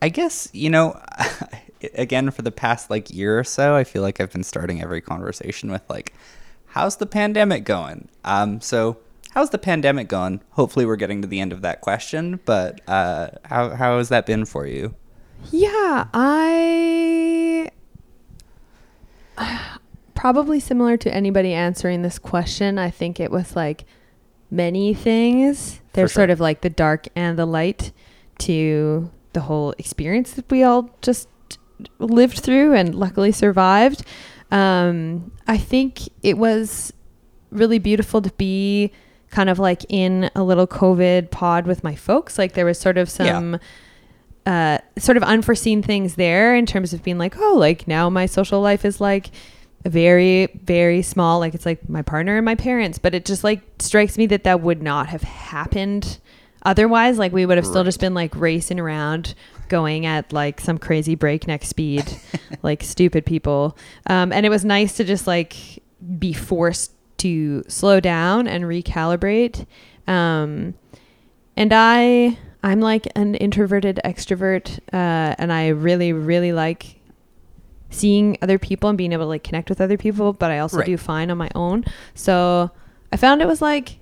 [0.00, 1.00] I guess, you know,
[1.94, 5.00] again, for the past like year or so, I feel like I've been starting every
[5.00, 6.12] conversation with like,
[6.66, 8.08] how's the pandemic going?
[8.24, 8.98] Um, so,
[9.32, 10.40] how's the pandemic going?
[10.50, 14.26] Hopefully, we're getting to the end of that question, but uh, how, how has that
[14.26, 14.94] been for you?
[15.50, 17.70] Yeah, I
[20.14, 22.76] probably similar to anybody answering this question.
[22.78, 23.84] I think it was like
[24.50, 25.80] many things.
[25.92, 26.22] There's sure.
[26.22, 27.92] sort of like the dark and the light
[28.38, 31.28] to the whole experience that we all just
[31.98, 34.04] lived through and luckily survived.
[34.50, 36.92] Um, I think it was
[37.50, 38.92] really beautiful to be
[39.30, 42.38] kind of like in a little COVID pod with my folks.
[42.38, 43.32] Like there was sort of Yeah.
[43.32, 43.58] some
[44.46, 48.24] uh, sort of unforeseen things there in terms of being like, oh, like now my
[48.24, 49.30] social life is like
[49.84, 51.38] very, very small.
[51.38, 52.98] Like it's like my partner and my parents.
[52.98, 56.18] But it just like strikes me that that would not have happened
[56.62, 57.18] otherwise.
[57.18, 59.34] Like we would have still just been like racing around
[59.68, 62.04] going at like some crazy breakneck speed,
[62.62, 63.76] like stupid people.
[64.06, 65.54] Um, and it was nice to just like
[66.18, 69.66] be forced to slow down and recalibrate.
[70.06, 70.74] Um,
[71.56, 76.96] and I I'm like an introverted extrovert, uh, and I really really like
[77.90, 80.32] seeing other people and being able to like connect with other people.
[80.32, 80.86] But I also Right.
[80.86, 81.84] do fine on my own.
[82.14, 82.70] So
[83.12, 83.97] I found it was like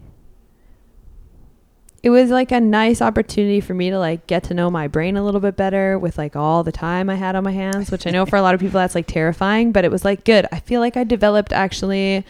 [2.06, 5.16] it was like a nice opportunity for me to like get to know my brain
[5.16, 8.06] a little bit better with like all the time I had on my hands, which
[8.06, 10.46] I know for a lot of people that's like terrifying, but it was like good.
[10.52, 12.24] I feel like I developed actually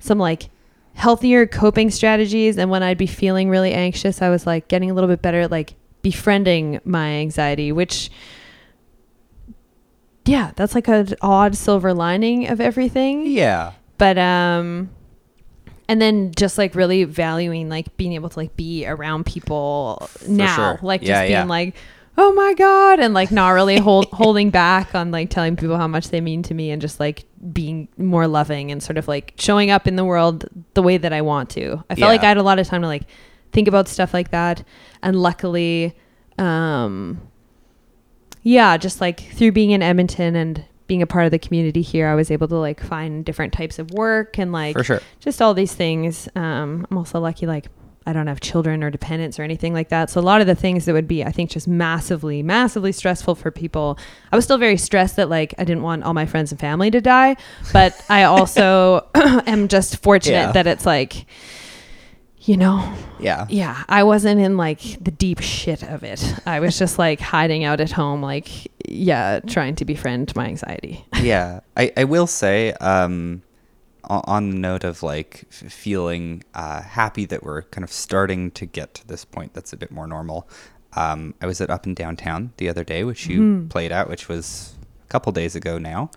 [0.00, 0.50] some like
[0.92, 4.94] healthier coping strategies and when I'd be feeling really anxious, I was like getting a
[4.94, 8.10] little bit better at like befriending my anxiety, which
[10.26, 13.72] yeah, that's like an odd silver lining of everything Yeah.
[13.96, 14.90] but um
[15.88, 20.56] and then just like really valuing like being able to like be around people now
[20.56, 20.78] sure.
[20.82, 21.44] like just Yeah, being yeah.
[21.44, 21.74] like
[22.16, 25.88] oh my god and like not really hold, holding back on like telling people how
[25.88, 29.34] much they mean to me and just like being more loving and sort of like
[29.38, 31.84] showing up in the world the way that I want to.
[31.90, 33.02] I felt like I had a lot of time to like
[33.52, 34.64] think about stuff like that
[35.02, 35.96] and luckily
[36.38, 37.20] um
[38.44, 42.08] yeah, just like through being in Edmonton and being a part of the community here,
[42.08, 45.00] I was able to like find different types of work and like For sure.
[45.20, 46.28] just all these things.
[46.36, 47.68] Um, I'm also lucky, like
[48.06, 50.10] I don't have children or dependents or anything like that.
[50.10, 53.34] So a lot of the things that would be, I think, just massively, massively stressful
[53.36, 53.98] for people.
[54.30, 56.90] I was still very stressed that like I didn't want all my friends and family
[56.90, 57.36] to die,
[57.72, 60.52] but I also am just fortunate Yeah.
[60.52, 61.24] that it's like
[62.44, 63.46] you know, Yeah.
[63.48, 66.22] yeah, I wasn't in like the deep shit of it.
[66.46, 68.48] I was just like hiding out at home, like,
[68.88, 71.04] yeah, trying to befriend my anxiety.
[71.22, 73.42] yeah, I, I will say, um,
[74.06, 78.92] on the note of like feeling uh, happy that we're kind of starting to get
[78.92, 80.46] to this point that's a bit more normal.
[80.94, 84.28] Um, I was at Up and Downtown the other day, which you played at, which
[84.28, 86.10] was a couple days ago now.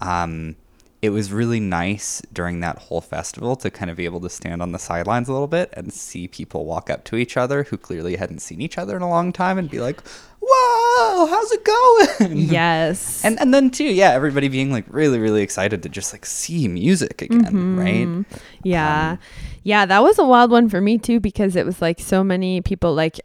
[0.00, 0.56] Um,
[1.02, 4.62] it was really nice during that whole festival to kind of be able to stand
[4.62, 7.76] on the sidelines a little bit and see people walk up to each other who
[7.76, 10.00] clearly hadn't seen each other in a long time and be like,
[10.40, 13.22] "Whoa, how's it going?" yes.
[13.24, 16.66] and and then too yeah everybody being like really really excited to just like see
[16.68, 18.24] music again right
[18.62, 19.12] Yeah.
[19.12, 19.18] Um,
[19.62, 22.60] yeah, that was a wild one for me too because it was like so many
[22.60, 23.20] people like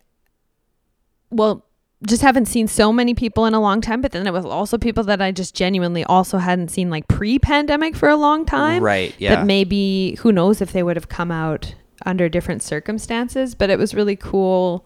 [1.32, 1.66] well,
[2.08, 4.78] just haven't seen so many people in a long time, but then it was also
[4.78, 8.82] people that I just genuinely also hadn't seen like pre-pandemic for a long time.
[8.84, 13.54] right yeah That maybe who knows if they would have come out under different circumstances,
[13.54, 14.86] but it was really cool.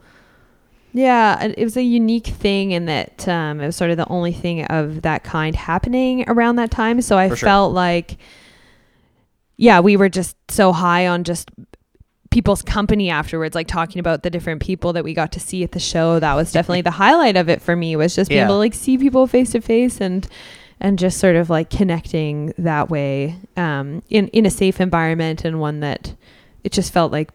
[0.91, 4.31] Yeah, it was a unique thing in that um, it was sort of the only
[4.33, 7.01] thing of that kind happening around that time.
[7.01, 7.47] So I For sure.
[7.47, 8.17] felt like,
[9.57, 11.49] yeah, we were just so high on just
[12.35, 15.71] people's company afterwards, like talking about the different people that we got to see at
[15.71, 16.19] the show.
[16.19, 17.95] That was definitely the highlight of it for me.
[17.95, 18.45] Was just being Yeah.
[18.45, 20.27] able to like see people face to face and
[20.81, 25.61] and just sort of like connecting that way um, in in a safe environment and
[25.61, 26.13] one that
[26.65, 27.29] it just felt like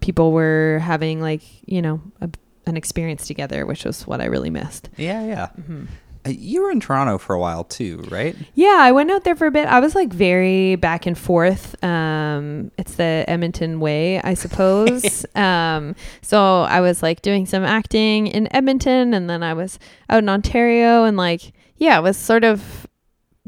[0.00, 2.30] people were having like you know a,
[2.66, 4.88] an experience together, which was what I really missed.
[4.96, 5.84] yeah yeah Mm-hmm.
[6.26, 9.36] Uh, you were in toronto for a while too right Yeah, I went out there
[9.36, 9.66] for a bit.
[9.66, 11.82] I was like very back and forth.
[11.84, 15.26] Um, it's the Edmonton way, I suppose.
[15.34, 20.22] um, so I was like doing some acting in Edmonton, and then I was out
[20.22, 22.86] in Ontario, and like yeah, I was sort of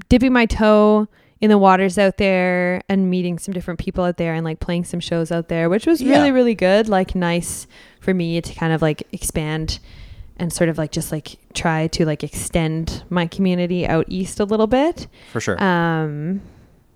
[0.09, 1.09] dipping my toe
[1.41, 4.85] in the waters out there and meeting some different people out there and like playing
[4.85, 6.17] some shows out there, which was Yeah.
[6.19, 6.89] really really good.
[6.89, 7.67] Like nice
[8.01, 9.79] for me to kind of like expand
[10.39, 14.45] and sort of like just like try to like extend my community out east a
[14.45, 15.07] little bit.
[15.33, 16.43] for sure Um,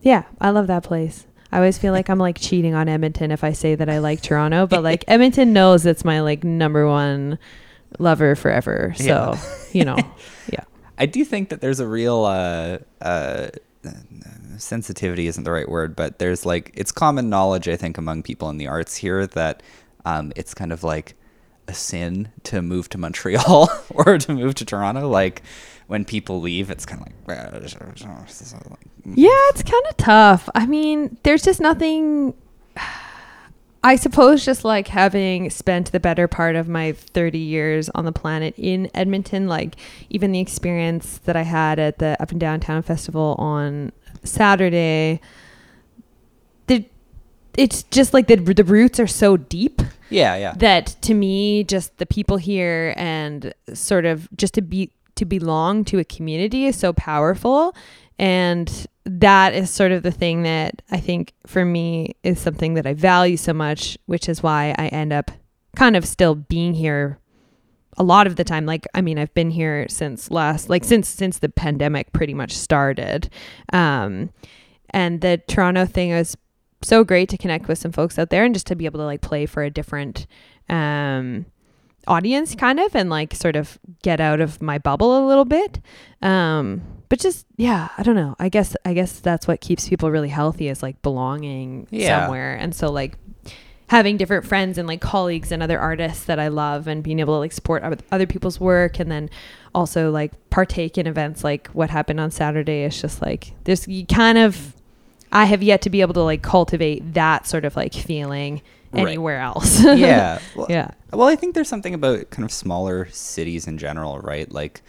[0.02, 1.26] yeah, I love that place.
[1.52, 4.20] I always feel like I'm like cheating on Edmonton if I say that I like
[4.22, 7.38] Toronto, but like Edmonton knows it's my like number one
[7.98, 8.94] lover forever.
[8.96, 9.38] So, Yeah.
[9.72, 9.96] you know,
[10.52, 10.60] yeah.
[10.98, 13.48] i do think that there's a real uh uh
[14.58, 18.50] sensitivity isn't the right word but there's like it's common knowledge i think among people
[18.50, 19.62] in the arts here that
[20.04, 21.14] um it's kind of like
[21.70, 25.42] a sin to move to montreal or to move to toronto like
[25.86, 27.16] when people leave it's kind of like
[29.04, 30.48] Yeah, it's kind of tough.
[30.54, 32.34] I mean, there's just nothing.
[33.82, 38.12] I suppose just like having spent the better part of my 30 years on the
[38.12, 39.76] planet in Edmonton, like
[40.10, 43.90] even the experience that I had at the Up and Downtown Festival on
[44.22, 45.20] Saturday,
[47.56, 50.54] it's just like the, the roots are so deep yeah yeah.
[50.56, 55.84] that to me just the people here and sort of just to be to belong
[55.84, 57.76] to a community is so powerful.
[58.18, 62.86] And that is sort of the thing that I think for me is something that
[62.86, 65.30] I value so much which is why I end up
[65.76, 67.18] kind of still being here
[67.98, 68.64] a lot of the time.
[68.64, 72.56] Like I mean I've been here since last like since since the pandemic pretty much
[72.56, 73.28] started.
[73.74, 74.30] Um
[74.88, 76.34] and the Toronto thing was
[76.82, 79.04] so great to connect with some folks out there and just to be able to
[79.04, 80.26] like play for a different
[80.68, 81.44] um
[82.08, 85.80] audience kind of and like sort of get out of my bubble a little bit.
[86.22, 88.34] Um but just yeah i don't know.
[88.38, 92.22] I guess i guess that's what keeps people really healthy is like belonging Yeah.
[92.22, 92.54] somewhere.
[92.54, 93.16] And so like
[93.88, 97.34] having different friends and like colleagues and other artists that i love and being able
[97.34, 99.28] to like support other people's work and then
[99.74, 104.06] also like partake in events like what happened on saturday is just like there's you
[104.06, 104.76] kind of
[105.32, 108.62] i have yet to be able to like cultivate that sort of like feeling
[108.92, 109.06] Right.
[109.06, 113.68] anywhere else yeah well, yeah Well, I think there's something about kind of smaller cities
[113.68, 114.50] in general, right?
[114.50, 114.82] Like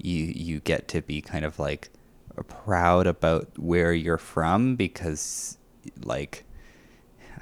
[0.00, 1.90] you you get to be kind of like
[2.46, 5.58] proud about where you're from because
[6.04, 6.44] like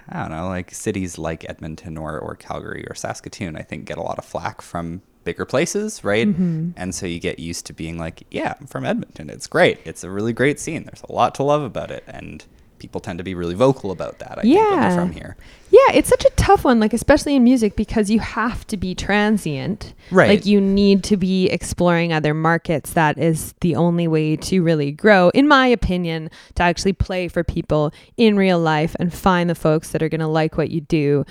[0.08, 3.98] I don't know, like cities like Edmonton or, or Calgary or Saskatoon, I think get
[3.98, 6.26] a lot of flack from bigger places, right?
[6.26, 6.70] Mm-hmm.
[6.78, 9.28] And so you get used to being like, yeah, I'm from Edmonton.
[9.28, 9.80] It's great.
[9.84, 10.84] It's a really great scene.
[10.84, 12.04] There's a lot to love about it.
[12.06, 12.42] And
[12.78, 14.88] people tend to be really vocal about that, I think, Yeah.
[14.88, 15.34] they're from here.
[15.70, 18.94] Yeah, it's such a tough one, like especially in music because you have to be
[18.94, 19.94] transient.
[20.10, 20.28] Right.
[20.28, 22.92] Like you need to be exploring other markets.
[22.92, 27.42] That is the only way to really grow, in my opinion, to actually play for
[27.42, 30.82] people in real life and find the folks that are going to like what you
[30.82, 31.24] do.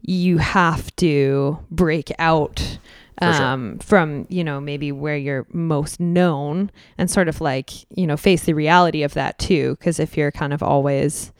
[0.00, 2.78] You have to break out
[3.18, 3.44] For sure.
[3.44, 8.16] um, from, you know, maybe where you're most known and sort of like, you know,
[8.16, 9.76] face the reality of that too.
[9.78, 11.32] Because if you're kind of always,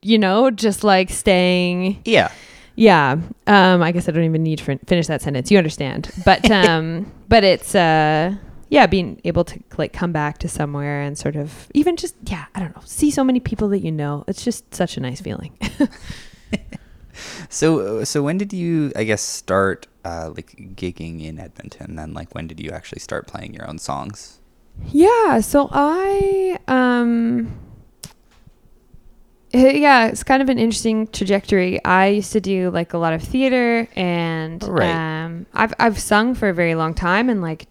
[0.00, 2.30] you know, just like staying Yeah.
[2.76, 3.16] yeah
[3.48, 7.10] um i guess i don't even need to finish that sentence you understand but um
[7.28, 8.32] but it's uh
[8.68, 12.44] yeah being able to like come back to somewhere and sort of even just yeah
[12.54, 15.20] i don't know see so many people that you know it's just such a nice
[15.20, 15.58] feeling
[17.48, 21.96] So, so when did you, I guess, start uh, like gigging in Edmonton?
[21.96, 24.34] Then, like, when did you actually start playing your own songs?
[24.92, 27.50] yeah so i um
[29.52, 33.12] eh, yeah it's kind of an interesting trajectory i used to do like a lot
[33.12, 34.88] of theater and Right.
[35.24, 37.66] um i've i've sung for a very long time and like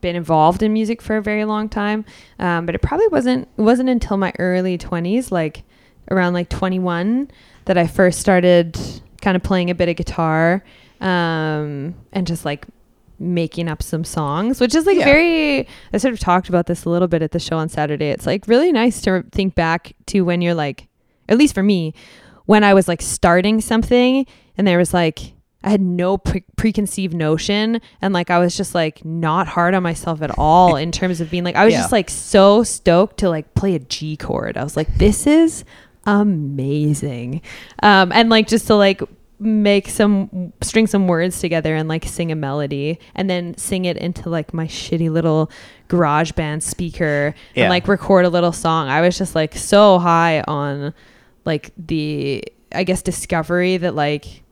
[0.00, 2.04] been involved in music for a very long time
[2.38, 5.62] um, but it probably wasn't it wasn't until my early 20s like
[6.10, 7.30] around like 21
[7.68, 8.76] that i first started
[9.22, 10.64] kind of playing a bit of guitar
[11.00, 12.66] um, and just like
[13.20, 15.04] making up some songs which is like Yeah.
[15.04, 18.10] very i sort of talked about this a little bit at the show on saturday
[18.10, 20.86] it's like really nice to think back to when you're like
[21.28, 21.94] at least for me
[22.46, 24.24] when i was like starting something
[24.56, 25.32] and there was like
[25.64, 29.82] I had no pre- preconceived notion and like I was just like not hard on
[29.82, 31.80] myself at all in terms of being like I was Yeah.
[31.80, 34.56] just like so stoked to like play a G chord.
[34.56, 35.64] I was like this is
[36.08, 37.42] amazing.
[37.82, 39.02] Um and like just to like
[39.40, 43.96] make some string some words together and like sing a melody and then sing it
[43.96, 45.48] into like my shitty little
[45.88, 47.64] GarageBand speaker Yeah.
[47.64, 48.88] and like record a little song.
[48.88, 50.92] I was just like so high on
[51.44, 52.42] like the
[52.72, 54.42] I guess discovery that like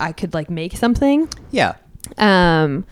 [0.00, 1.28] I could like make something.
[1.52, 1.76] Yeah.
[2.18, 2.86] Um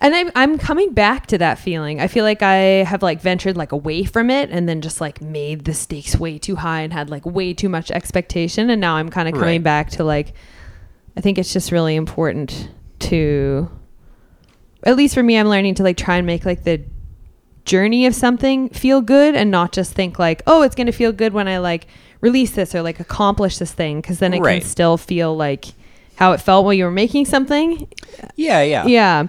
[0.00, 2.00] and I'm I'm coming back to that feeling.
[2.00, 5.20] I feel like I have like ventured like away from it and then just like
[5.20, 8.96] made the stakes way too high and had like way too much expectation and now
[8.96, 9.62] I'm kind of coming Right.
[9.62, 10.32] back to like
[11.16, 12.70] I think it's just really important
[13.00, 13.70] to
[14.84, 16.82] at least for me I'm learning to like try and make like the
[17.66, 21.12] journey of something feel good and not just think like oh it's going to feel
[21.12, 21.86] good when I like
[22.22, 24.60] release this or like accomplish this thing cuz then it Right.
[24.62, 25.66] can still feel like
[26.16, 27.86] how it felt while you were making something.
[28.36, 28.62] Yeah.
[28.62, 28.86] Yeah.
[28.86, 29.26] Yeah.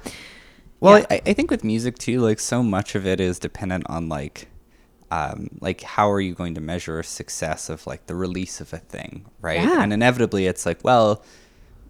[0.82, 1.06] Well, Yeah.
[1.10, 4.50] I, I think with music too, like so much of it is dependent on like,
[5.12, 8.78] um, like how are you going to measure success of like the release of a
[8.80, 9.62] thing, right?
[9.62, 9.82] Yeah.
[9.84, 11.24] And inevitably, it's like, well,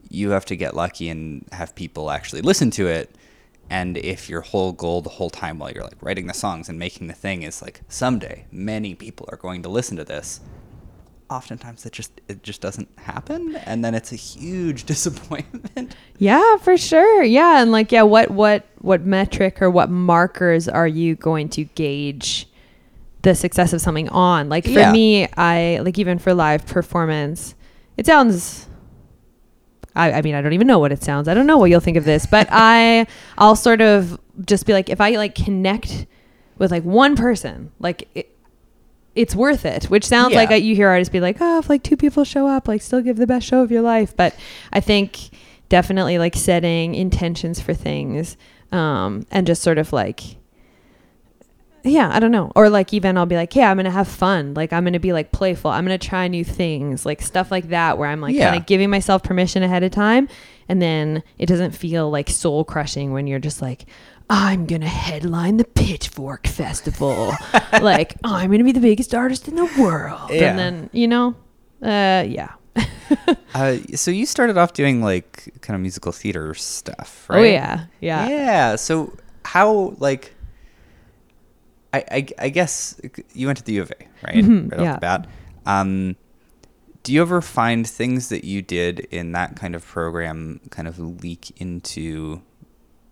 [0.09, 3.15] you have to get lucky and have people actually listen to it.
[3.69, 6.77] And if your whole goal the whole time while you're like writing the songs and
[6.77, 10.41] making the thing is like someday many people are going to listen to this,
[11.31, 15.95] oftentimes it just it just doesn't happen, and then it's a huge disappointment.
[16.17, 17.23] Yeah, for sure.
[17.23, 21.63] Yeah, and like yeah, what what what metric or what markers are you going to
[21.63, 22.47] gauge
[23.21, 24.49] the success of something on?
[24.49, 24.91] Like for Yeah.
[24.91, 27.55] me, I like even for live performance,
[27.97, 28.67] it sounds
[29.95, 31.27] I, I mean, I don't even know what it sounds.
[31.27, 33.05] I don't know what you'll think of this, but I,
[33.37, 36.05] I'll sort of just be like, if I like connect
[36.57, 38.30] with like one person, like it,
[39.15, 39.85] it's worth it.
[39.85, 40.43] Which sounds Yeah.
[40.43, 43.01] like you hear artists be like, oh, if like two people show up, like still
[43.01, 44.15] give the best show of your life.
[44.15, 44.35] But
[44.71, 45.29] I think
[45.69, 48.37] definitely like setting intentions for things,
[48.71, 50.37] um, and just sort of like
[51.83, 52.51] yeah, I don't know.
[52.55, 54.53] Or like even I'll be like, yeah, I'm gonna have fun.
[54.53, 55.71] Like I'm gonna be like playful.
[55.71, 58.49] I'm gonna try new things, like stuff like that, where I'm like Yeah.
[58.51, 60.27] kind of giving myself permission ahead of time,
[60.69, 63.85] and then it doesn't feel like soul crushing when you're just like,
[64.33, 67.33] I'm gonna headline the Pitchfork Festival,
[67.81, 70.49] like I'm gonna be the biggest artist in the world, Yeah.
[70.51, 71.35] and then you know,
[71.83, 72.53] uh, yeah.
[73.53, 77.39] Uh, so you started off doing like kind of musical theater stuff, right?
[77.39, 78.29] Oh yeah, yeah.
[78.29, 78.75] Yeah.
[78.77, 79.13] So
[79.43, 80.33] how like
[81.93, 82.99] I, I I guess
[83.33, 84.35] you went to the U of A, right?
[84.45, 84.89] Mhm, right yeah.
[84.93, 85.27] off the bat.
[85.65, 86.15] Um,
[87.03, 90.97] do you ever find things that you did in that kind of program kind of
[91.21, 92.41] leak into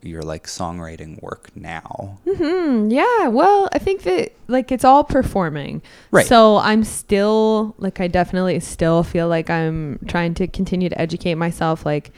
[0.02, 2.18] your like songwriting work now?
[2.28, 2.90] Hmm.
[2.90, 3.28] Yeah.
[3.28, 5.82] Well, I think that like it's all performing.
[6.12, 6.26] Right.
[6.26, 11.36] So I'm still like I definitely still feel like I'm trying to continue to educate
[11.36, 12.12] myself like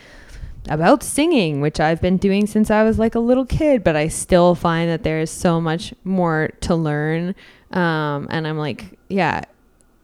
[0.70, 4.08] about singing, which I've been doing since I was like a little kid, but I
[4.10, 7.36] still find that there is so much more to learn.
[7.72, 9.42] Um, and I'm like, yeah,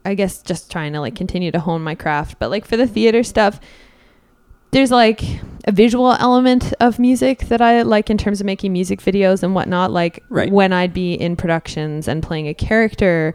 [0.04, 2.38] I guess just trying to like continue to hone my craft.
[2.38, 3.60] But like for the theater stuff,
[4.70, 5.22] there's like
[5.64, 9.54] a visual element of music that I like in terms of making music videos and
[9.54, 9.90] whatnot.
[9.90, 10.50] Like Right.
[10.50, 13.34] when I'd be in productions and playing a character.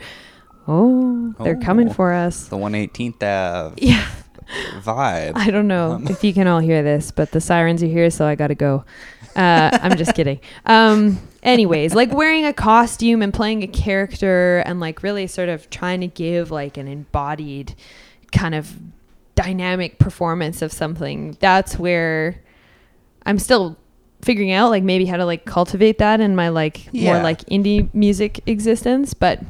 [0.67, 1.93] Oh, they're coming Oh.
[1.93, 2.45] for us.
[2.45, 4.05] The 118th Ave Yeah.
[4.81, 5.34] vibe.
[5.36, 8.09] I don't know Um, if you can all hear this, but the sirens are here,
[8.09, 8.86] so I gotta go.
[9.36, 10.39] Uh, I'm just kidding.
[10.65, 15.69] Um, anyways, like wearing a costume and playing a character and like really sort of
[15.69, 17.73] trying to give like an embodied
[18.31, 18.71] kind of
[19.44, 21.38] dynamic performance of something.
[21.39, 22.41] That's where
[23.26, 23.78] I'm still
[24.22, 27.94] figuring out like maybe how to like cultivate that in my like more like indie
[27.94, 29.41] music existence, but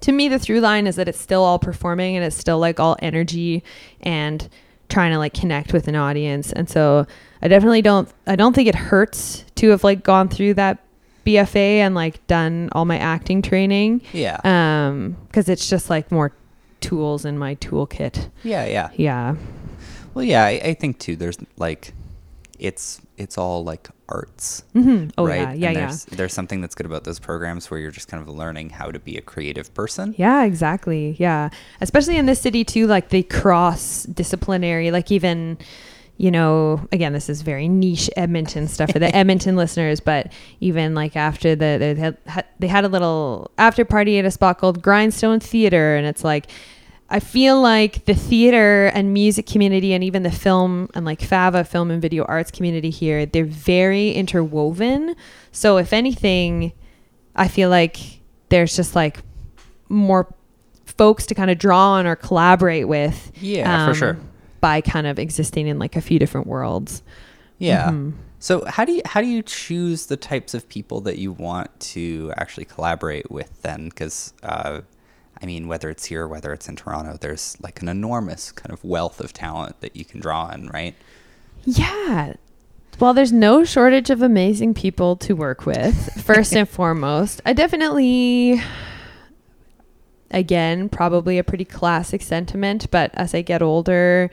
[0.00, 2.78] to me the through line is that it's still all performing and it's still like
[2.78, 3.64] all energy
[4.02, 4.48] and
[4.88, 6.52] trying to like connect with an audience.
[6.52, 7.06] And so
[7.42, 10.78] I definitely don't I don't think it hurts to have like gone through that
[11.26, 14.02] BFA and like done all my acting training.
[14.12, 14.40] Yeah.
[14.44, 16.32] Um cuz it's just like more
[16.86, 18.28] tools in my toolkit.
[18.42, 18.90] yeah, yeah.
[18.96, 19.34] Yeah.
[20.14, 21.16] Well, yeah, I, I think too.
[21.16, 21.92] There's like,
[22.58, 25.10] it's it's all like arts, Mhm.
[25.18, 25.40] Oh right?
[25.40, 25.52] yeah.
[25.54, 25.86] Yeah, and yeah.
[25.86, 28.90] there's, There's something that's good about those programs where you're just kind of learning how
[28.90, 30.14] to be a creative person.
[30.16, 31.16] Yeah, exactly.
[31.18, 31.50] Yeah.
[31.80, 35.58] Especially in this city too, like they cross disciplinary, like even
[36.18, 40.94] you know, again, this is very niche Edmonton stuff for the Edmonton listeners, but even
[40.94, 44.80] like after the they had- they had a little after party at a spot called
[44.82, 46.46] Grindstone Theater, and it's like
[47.08, 51.62] I feel like the theater and music community, and even the film and like Fava
[51.64, 55.14] film and video arts community here, they're very interwoven.
[55.52, 56.72] So if anything,
[57.36, 57.96] I feel like
[58.48, 59.18] there's just like
[59.88, 60.34] more
[60.84, 63.30] folks to kind of draw on or collaborate with.
[63.40, 64.18] Yeah, for sure.
[64.60, 67.02] By kind of existing in like a few different worlds.
[67.58, 67.90] Yeah.
[67.90, 68.14] Mhm.
[68.38, 71.78] So how do you how do you choose the types of people that you want
[71.80, 73.88] to actually collaborate with then?
[73.88, 74.80] Because uh,
[75.42, 78.82] I mean, whether it's here, whether it's in Toronto, there's like an enormous kind of
[78.82, 80.94] wealth of talent that you can draw on, right?
[81.64, 82.34] Yeah.
[82.98, 87.42] Well, there's no shortage of amazing people to work with, first and foremost.
[87.44, 88.62] I definitely,
[90.30, 94.30] again, probably a pretty classic sentiment, but as I get older,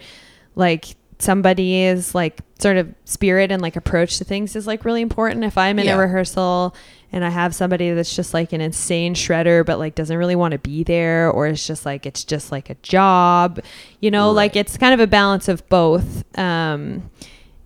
[0.56, 5.02] like somebody is like sort of spirit and like approach to things is like really
[5.02, 5.44] important.
[5.44, 5.96] If I'm in Yeah.
[5.96, 6.76] a rehearsal
[7.12, 10.54] and I have somebody that's just like an insane shredder, but like doesn't really want
[10.54, 13.60] to be there, or it's just like it's just like a job,
[14.00, 16.24] you know, like it's kind of a balance of both.
[16.40, 17.10] Um,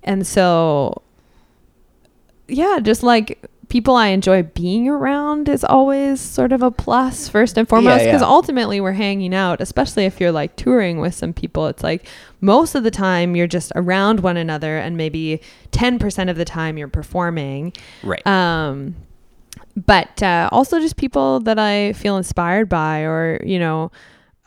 [0.04, 1.02] and so,
[2.48, 7.58] yeah, just like people I enjoy being around is always sort of a plus first
[7.58, 8.28] and foremost because yeah.
[8.28, 11.68] ultimately we're hanging out, especially if you're like touring with some people.
[11.68, 12.08] It's like
[12.40, 15.42] most of the time you're just around one another, and maybe
[15.72, 17.74] 10% of the time you're performing.
[18.04, 18.26] Right.
[18.26, 18.96] Um,
[19.76, 23.92] but uh, also just people that I feel inspired by, or you know,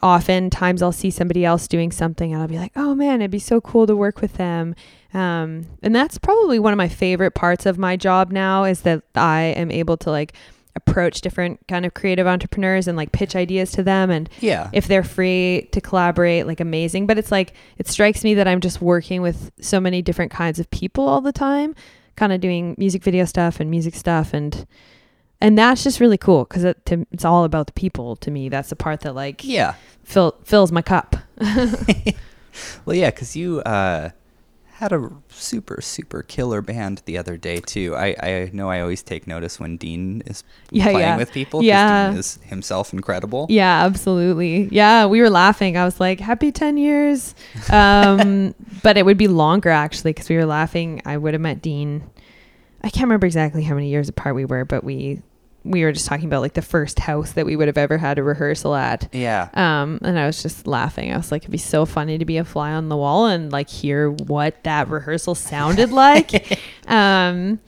[0.03, 3.39] oftentimes I'll see somebody else doing something and I'll be like, oh man, it'd be
[3.39, 4.75] so cool to work with them.
[5.13, 9.03] Um, and that's probably one of my favorite parts of my job now is that
[9.15, 10.35] I am able to like
[10.77, 14.71] approach different kind of creative entrepreneurs and like pitch ideas to them and yeah.
[14.73, 18.61] if they're free to collaborate like amazing but it's like it strikes me that i'm
[18.61, 21.75] just working with so many different kinds of people all the time
[22.15, 24.65] kind of doing music video stuff and music stuff and
[25.41, 28.49] and that's just really cool because it, to- it's all about the people to me
[28.49, 29.75] that's the part that like yeah.
[30.05, 31.17] fill, fills my cup
[32.85, 34.11] Well, yeah, because you uh,
[34.73, 37.95] had a super super killer band the other day too.
[37.97, 41.17] I I know I always take notice when Dean is Yeah, playing yeah.
[41.17, 42.11] with people Yeah.
[42.11, 43.47] Dean is himself incredible.
[43.49, 47.35] yeah absolutely yeah we were laughing i was like happy 10 years
[47.71, 51.63] um but it would be longer actually because we were laughing i would have met
[51.63, 52.03] dean
[52.83, 55.23] i can't remember exactly how many years apart we were but we
[55.65, 58.19] we were just talking about like the first house that we would have ever had
[58.19, 59.09] a rehearsal at.
[59.13, 59.49] Yeah.
[59.55, 61.13] um and i was just laughing.
[61.13, 63.53] I was like it'd be so funny to be a fly on the wall and
[63.53, 66.59] like hear what that rehearsal sounded like.
[66.89, 67.61] Um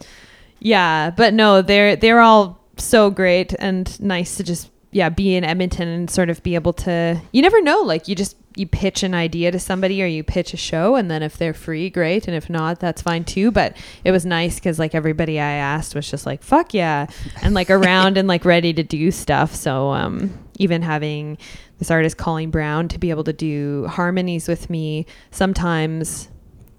[0.58, 5.44] yeah but no they're they're all so great and nice to just yeah be in
[5.44, 9.02] edmonton and sort of be able to you never know like you just you pitch
[9.02, 12.26] an idea to somebody or you pitch a show and then if they're free great
[12.26, 15.94] and if not that's fine too but it was nice because like everybody i asked
[15.94, 17.06] was just like fuck yeah
[17.42, 21.38] and like around and like ready to do stuff so um even having
[21.78, 26.28] this artist colleen brown to be able to do harmonies with me sometimes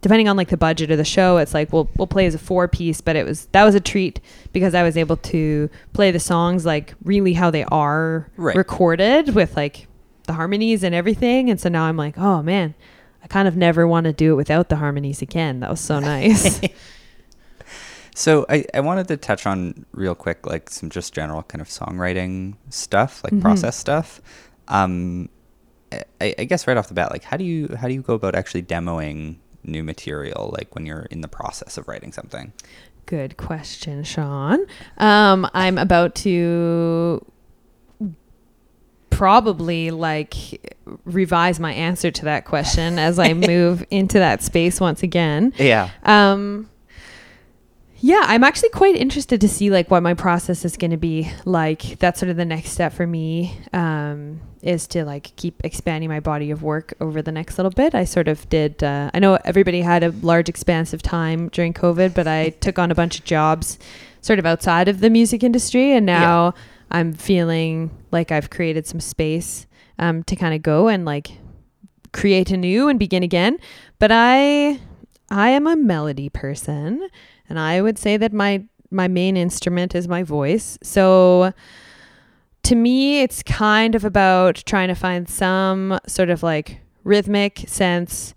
[0.01, 2.39] depending on like the budget of the show it's like we'll we'll play as a
[2.39, 4.19] four piece but it was that was a treat
[4.51, 8.55] because i was able to play the songs like really how they are Right.
[8.55, 9.87] recorded with like
[10.25, 12.73] the harmonies and everything and so now i'm like oh man
[13.23, 15.99] i kind of never want to do it without the harmonies again that was so
[15.99, 16.59] nice
[18.15, 21.67] So I, I wanted to touch on real quick, like some just general kind of
[21.67, 23.41] songwriting stuff, like Mhm.
[23.41, 24.21] process stuff.
[24.67, 25.29] Um,
[26.21, 28.13] I, I guess right off the bat, like how do you how do you go
[28.13, 32.53] about actually demoing new material, like when you're in the process of writing something?
[33.07, 34.59] Good question, Sean.
[34.99, 37.25] Um, I'm about to
[39.13, 40.35] probably like
[41.05, 45.53] revise my answer to that question as I move into that space once again.
[45.57, 45.89] Yeah.
[46.03, 46.69] Um,
[48.05, 51.31] yeah, I'm actually quite interested to see like what my process is going to be
[51.45, 51.99] like.
[51.99, 56.19] That's sort of the next step for me um, is to like keep expanding my
[56.19, 57.95] body of work over the next little bit.
[57.95, 58.83] I sort of did.
[58.83, 62.77] Uh, I know everybody had a large expanse of time during COVID, but I took
[62.77, 63.79] on a bunch of jobs
[64.19, 66.53] sort of outside of the music industry, and now
[66.91, 69.67] I'm feeling like I've created some space
[69.99, 71.31] um, to kind of go and like
[72.11, 73.57] create anew and begin again.
[73.99, 74.79] But I
[75.29, 77.07] I am a melody person
[77.49, 80.77] and I would say that my my main instrument is my voice.
[80.83, 81.53] So
[82.63, 88.33] to me it's kind of about trying to find some sort of like rhythmic sense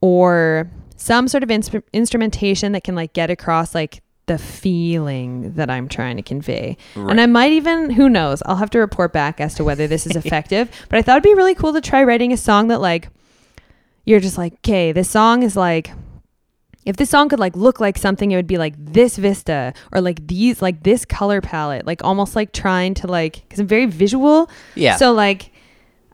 [0.00, 5.68] or some sort of instru- instrumentation that can like get across like the feeling that
[5.68, 6.76] I'm trying to convey.
[6.94, 7.10] Right.
[7.10, 10.06] And I might even, who knows, I'll have to report back as to whether this
[10.06, 10.70] is effective.
[10.88, 13.08] but I thought it'd be really cool to try writing a song that like
[14.04, 15.90] you're just like, okay, this song is like
[16.84, 20.00] if this song could like look like something, it would be like this vista or
[20.00, 23.84] like these like this color palette, like almost like trying to like because I'm very
[23.84, 24.48] visual.
[24.74, 24.96] Yeah.
[24.96, 25.52] So like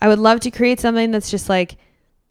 [0.00, 1.76] I would love to create something that's just like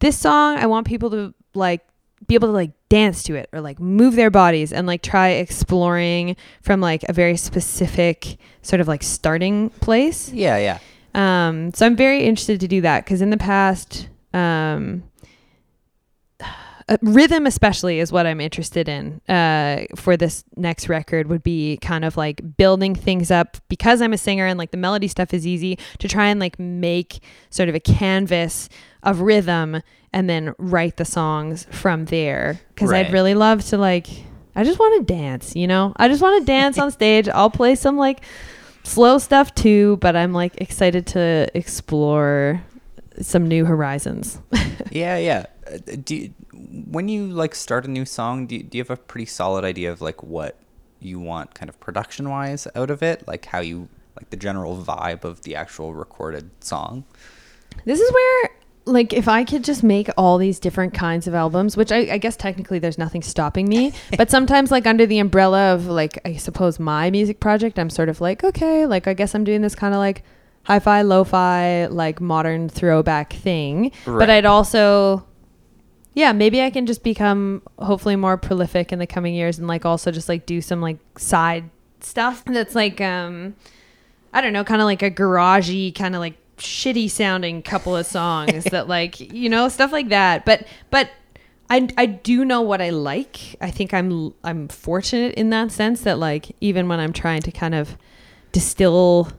[0.00, 0.58] this song.
[0.58, 1.86] I want people to like
[2.26, 5.30] be able to like dance to it or like move their bodies and like try
[5.30, 10.32] exploring from like a very specific sort of like starting place.
[10.32, 10.78] yeah, yeah.
[11.14, 15.04] Um, so I'm very interested to do that because in the past, um,
[16.86, 21.78] uh, rhythm especially is what I'm interested in uh, for this next record would be
[21.78, 25.32] kind of like building things up because I'm a singer and like the melody stuff
[25.32, 28.68] is easy to try and like make sort of a canvas
[29.02, 29.80] of rhythm
[30.14, 33.06] and then write the songs from there because Right.
[33.06, 34.06] I'd really love to like
[34.56, 37.50] I just want to dance you know I just want to dance on stage I'll
[37.50, 38.20] play some like
[38.84, 42.62] slow stuff too but I'm like excited to explore
[43.20, 44.40] some new horizons
[44.90, 45.46] yeah, yeah.
[45.66, 46.34] Uh, Do you,
[46.90, 49.64] when you like start a new song, do you, do you have a pretty solid
[49.64, 50.58] idea of like what
[51.00, 53.26] you want kind of production wise out of it?
[53.26, 57.04] Like how you like the general vibe of the actual recorded song?
[57.84, 58.50] This is where,
[58.86, 62.18] like, if I could just make all these different kinds of albums, which I, I
[62.18, 66.36] guess technically there's nothing stopping me, but sometimes, like, under the umbrella of, like, I
[66.36, 69.74] suppose my music project, I'm sort of like, okay, like, I guess I'm doing this
[69.74, 70.22] kind of like
[70.64, 73.92] hi fi, lo fi, like, modern throwback thing.
[74.04, 75.26] But I'd also.
[76.16, 79.84] Yeah, maybe I can just become hopefully more prolific in the coming years and like
[79.84, 81.68] also just like do some like side
[81.98, 83.56] stuff that's like um
[84.32, 88.06] I don't know, kind of like a garagey, kind of like shitty sounding couple of
[88.06, 90.44] songs that like, you know, stuff like that.
[90.44, 91.10] But but
[91.70, 93.56] I I do know what I like.
[93.60, 97.52] I think I'm I'm fortunate in that sense that like even when I'm trying to
[97.52, 97.96] kind of
[98.52, 99.30] distill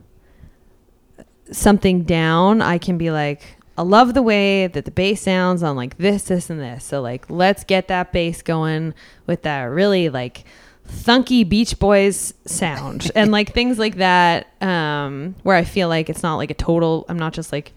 [1.50, 5.76] something down, I can be like I love the way that the bass sounds on
[5.76, 6.84] like this, this, and this.
[6.84, 8.94] So like, let's get that bass going
[9.26, 10.44] with that really like
[10.88, 14.46] thunky Beach Boys sound and like things like that.
[14.62, 17.04] Um, where I feel like it's not like a total.
[17.08, 17.72] I'm not just like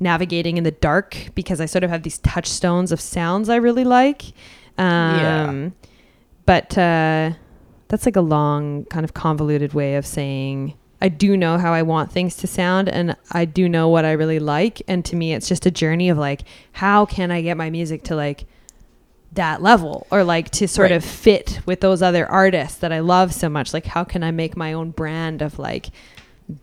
[0.00, 3.84] navigating in the dark because I sort of have these touchstones of sounds I really
[3.84, 4.24] like.
[4.76, 5.70] Um, Yeah.
[6.46, 7.32] But uh,
[7.88, 11.82] that's like a long, kind of convoluted way of saying I do know how I
[11.82, 14.82] want things to sound and I do know what I really like.
[14.88, 16.42] And to me, it's just a journey of like,
[16.72, 18.46] how can I get my music to like
[19.32, 20.96] that level or like to sort Right.
[20.96, 23.72] of fit with those other artists that I love so much?
[23.74, 25.90] Like, how can I make my own brand of like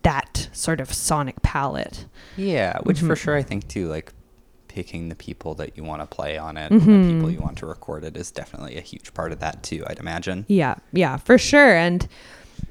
[0.02, 2.06] that sort of sonic palette?
[2.36, 3.18] Yeah, which for Mhm.
[3.18, 4.12] sure I think too, like
[4.68, 7.32] picking the people that you want to play on it and the people Mhm.
[7.32, 10.44] you want to record it is definitely a huge part of that too, I'd imagine.
[10.48, 11.74] Yeah, yeah, for sure.
[11.76, 12.06] And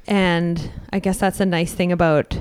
[0.07, 2.37] and I guess that's a nice thing about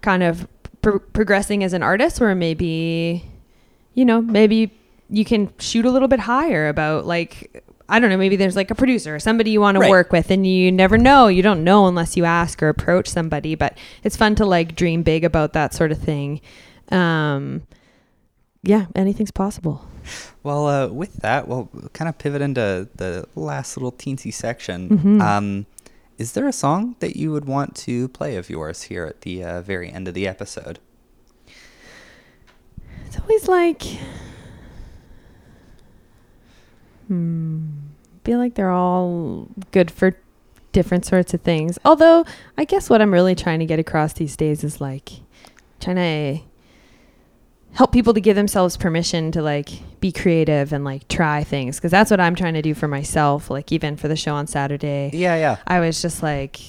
[0.00, 0.48] kind of
[0.80, 3.24] pro- progressing as an artist, where maybe
[3.94, 4.72] you know maybe
[5.12, 8.70] you can shoot a little bit higher about like I don't know, maybe there's like
[8.70, 11.28] a producer or somebody you want to work with and you never know.
[11.28, 15.02] You don't know unless you ask or approach somebody, but it's fun to like dream
[15.02, 16.40] big about that sort of thing.
[16.90, 17.62] Um
[18.62, 19.84] yeah, anything's possible.
[20.42, 24.88] Well, uh, with that, we'll kind of pivot into the last little teensy section.
[24.88, 25.20] Mhm.
[25.20, 25.66] Um,
[26.18, 29.42] is there a song that you would want to play of yours here at the
[29.44, 30.78] uh, very end of the episode?
[33.06, 33.82] It's always like,
[37.08, 37.66] hmm,
[38.24, 40.16] feel like they're all good for
[40.72, 41.78] different sorts of things.
[41.84, 42.24] Although,
[42.56, 45.10] I guess what I'm really trying to get across these days is like
[45.80, 46.42] trying to
[47.74, 51.90] help people to give themselves permission to like be creative and like try things because
[51.90, 53.50] that's what I'm trying to do for myself.
[53.50, 55.56] Like even for the show on Saturday, Yeah, yeah.
[55.66, 56.60] I was just like,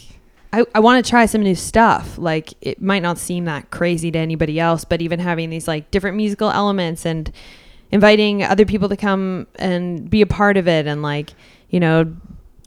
[0.54, 2.18] I, I want to try some new stuff.
[2.18, 5.90] Like, it might not seem that crazy to anybody else, but even having these like
[5.92, 7.32] different musical elements and
[7.94, 11.30] inviting other people to come and be a part of it and like,
[11.70, 12.12] you know,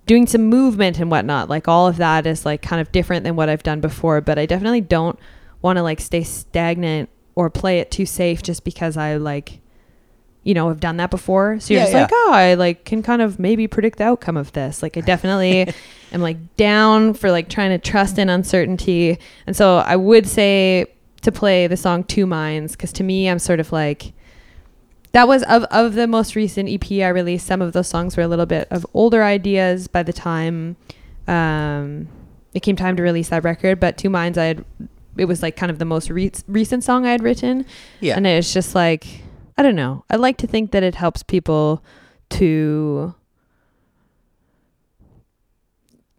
[0.06, 3.34] doing some movement and whatnot, like all of that is like kind of different than
[3.34, 4.20] what I've done before.
[4.20, 5.18] But I definitely don't
[5.62, 9.58] want to like stay stagnant or play it too safe just because I like,
[10.44, 11.58] you know, have done that before.
[11.58, 12.02] So you're Yeah, just yeah.
[12.02, 14.80] like, oh, I like can kind of maybe predict the outcome of this.
[14.80, 15.74] Like I definitely
[16.12, 19.18] am like down for like trying to trust in uncertainty.
[19.44, 20.86] And so I would say
[21.22, 24.12] to play the song Two Minds because to me, I'm sort of like
[25.16, 27.46] that was of of the most recent EP I released.
[27.46, 30.76] Some of those songs were a little bit of older ideas by the time
[31.26, 32.08] um,
[32.52, 33.80] it came time to release that record.
[33.80, 34.64] But Two Minds, I had
[35.16, 37.64] it was like kind of the most re- recent song I had written,
[38.00, 38.14] Yeah.
[38.18, 39.06] and it's just like
[39.56, 40.04] I don't know.
[40.10, 41.82] I like to think that it helps people
[42.30, 43.14] to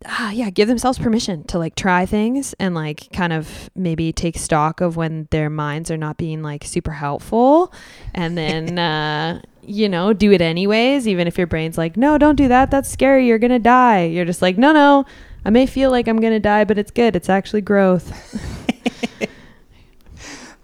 [0.05, 4.37] ah yeah give themselves permission to like try things and like kind of maybe take
[4.37, 7.73] stock of when their minds are not being like super helpful.
[8.13, 12.35] And then uh you know do it anyways even if your brain's like no don't
[12.35, 12.71] do that.
[12.71, 13.27] That's scary.
[13.27, 14.03] You're gonna die.
[14.05, 15.05] You're just like no no.
[15.45, 17.15] I may feel like i'm gonna die but it's good.
[17.15, 18.11] It's actually growth.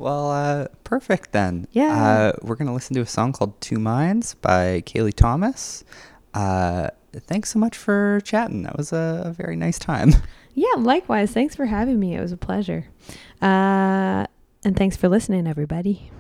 [0.04, 1.66] Well, uh, perfect then.
[1.72, 1.96] Yeah.
[1.96, 5.86] Uh, we're going to listen to a song called Two Minds by Kaylee Thomas.
[6.34, 6.90] Uh,
[7.20, 8.64] thanks so much for chatting.
[8.64, 10.14] That was a, a very nice time.
[10.54, 12.86] yeah likewise thanks for having me it was a pleasure
[13.42, 14.26] uh
[14.66, 16.12] and thanks for listening everybody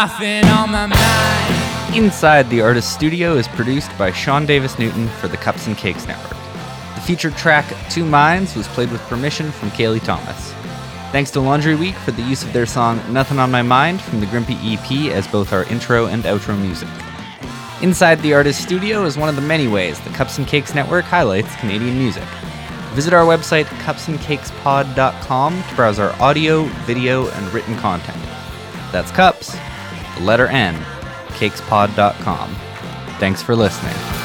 [0.00, 1.94] nothing on my mind.
[1.94, 6.06] Inside the Artist Studio is produced by Sean Davis Newton for the Cups and Cakes
[6.06, 6.38] Network.
[6.94, 10.52] The featured track Two Minds was played with permission from Kaylee Thomas.
[11.12, 14.20] Thanks to Laundry Week for the use of their song Nothing on My Mind from
[14.20, 16.88] the Grimpy EP as both our intro and outro music.
[17.82, 21.04] Inside the Artist Studio is one of the many ways the Cups and Cakes Network
[21.04, 22.24] highlights Canadian music.
[22.94, 28.16] Visit our website, cupsandcakespod.com, to browse our audio, video, and written content.
[28.92, 29.54] That's cups,
[30.20, 30.74] letter N,
[31.38, 32.54] cakespod.com.
[33.18, 34.19] Thanks for listening.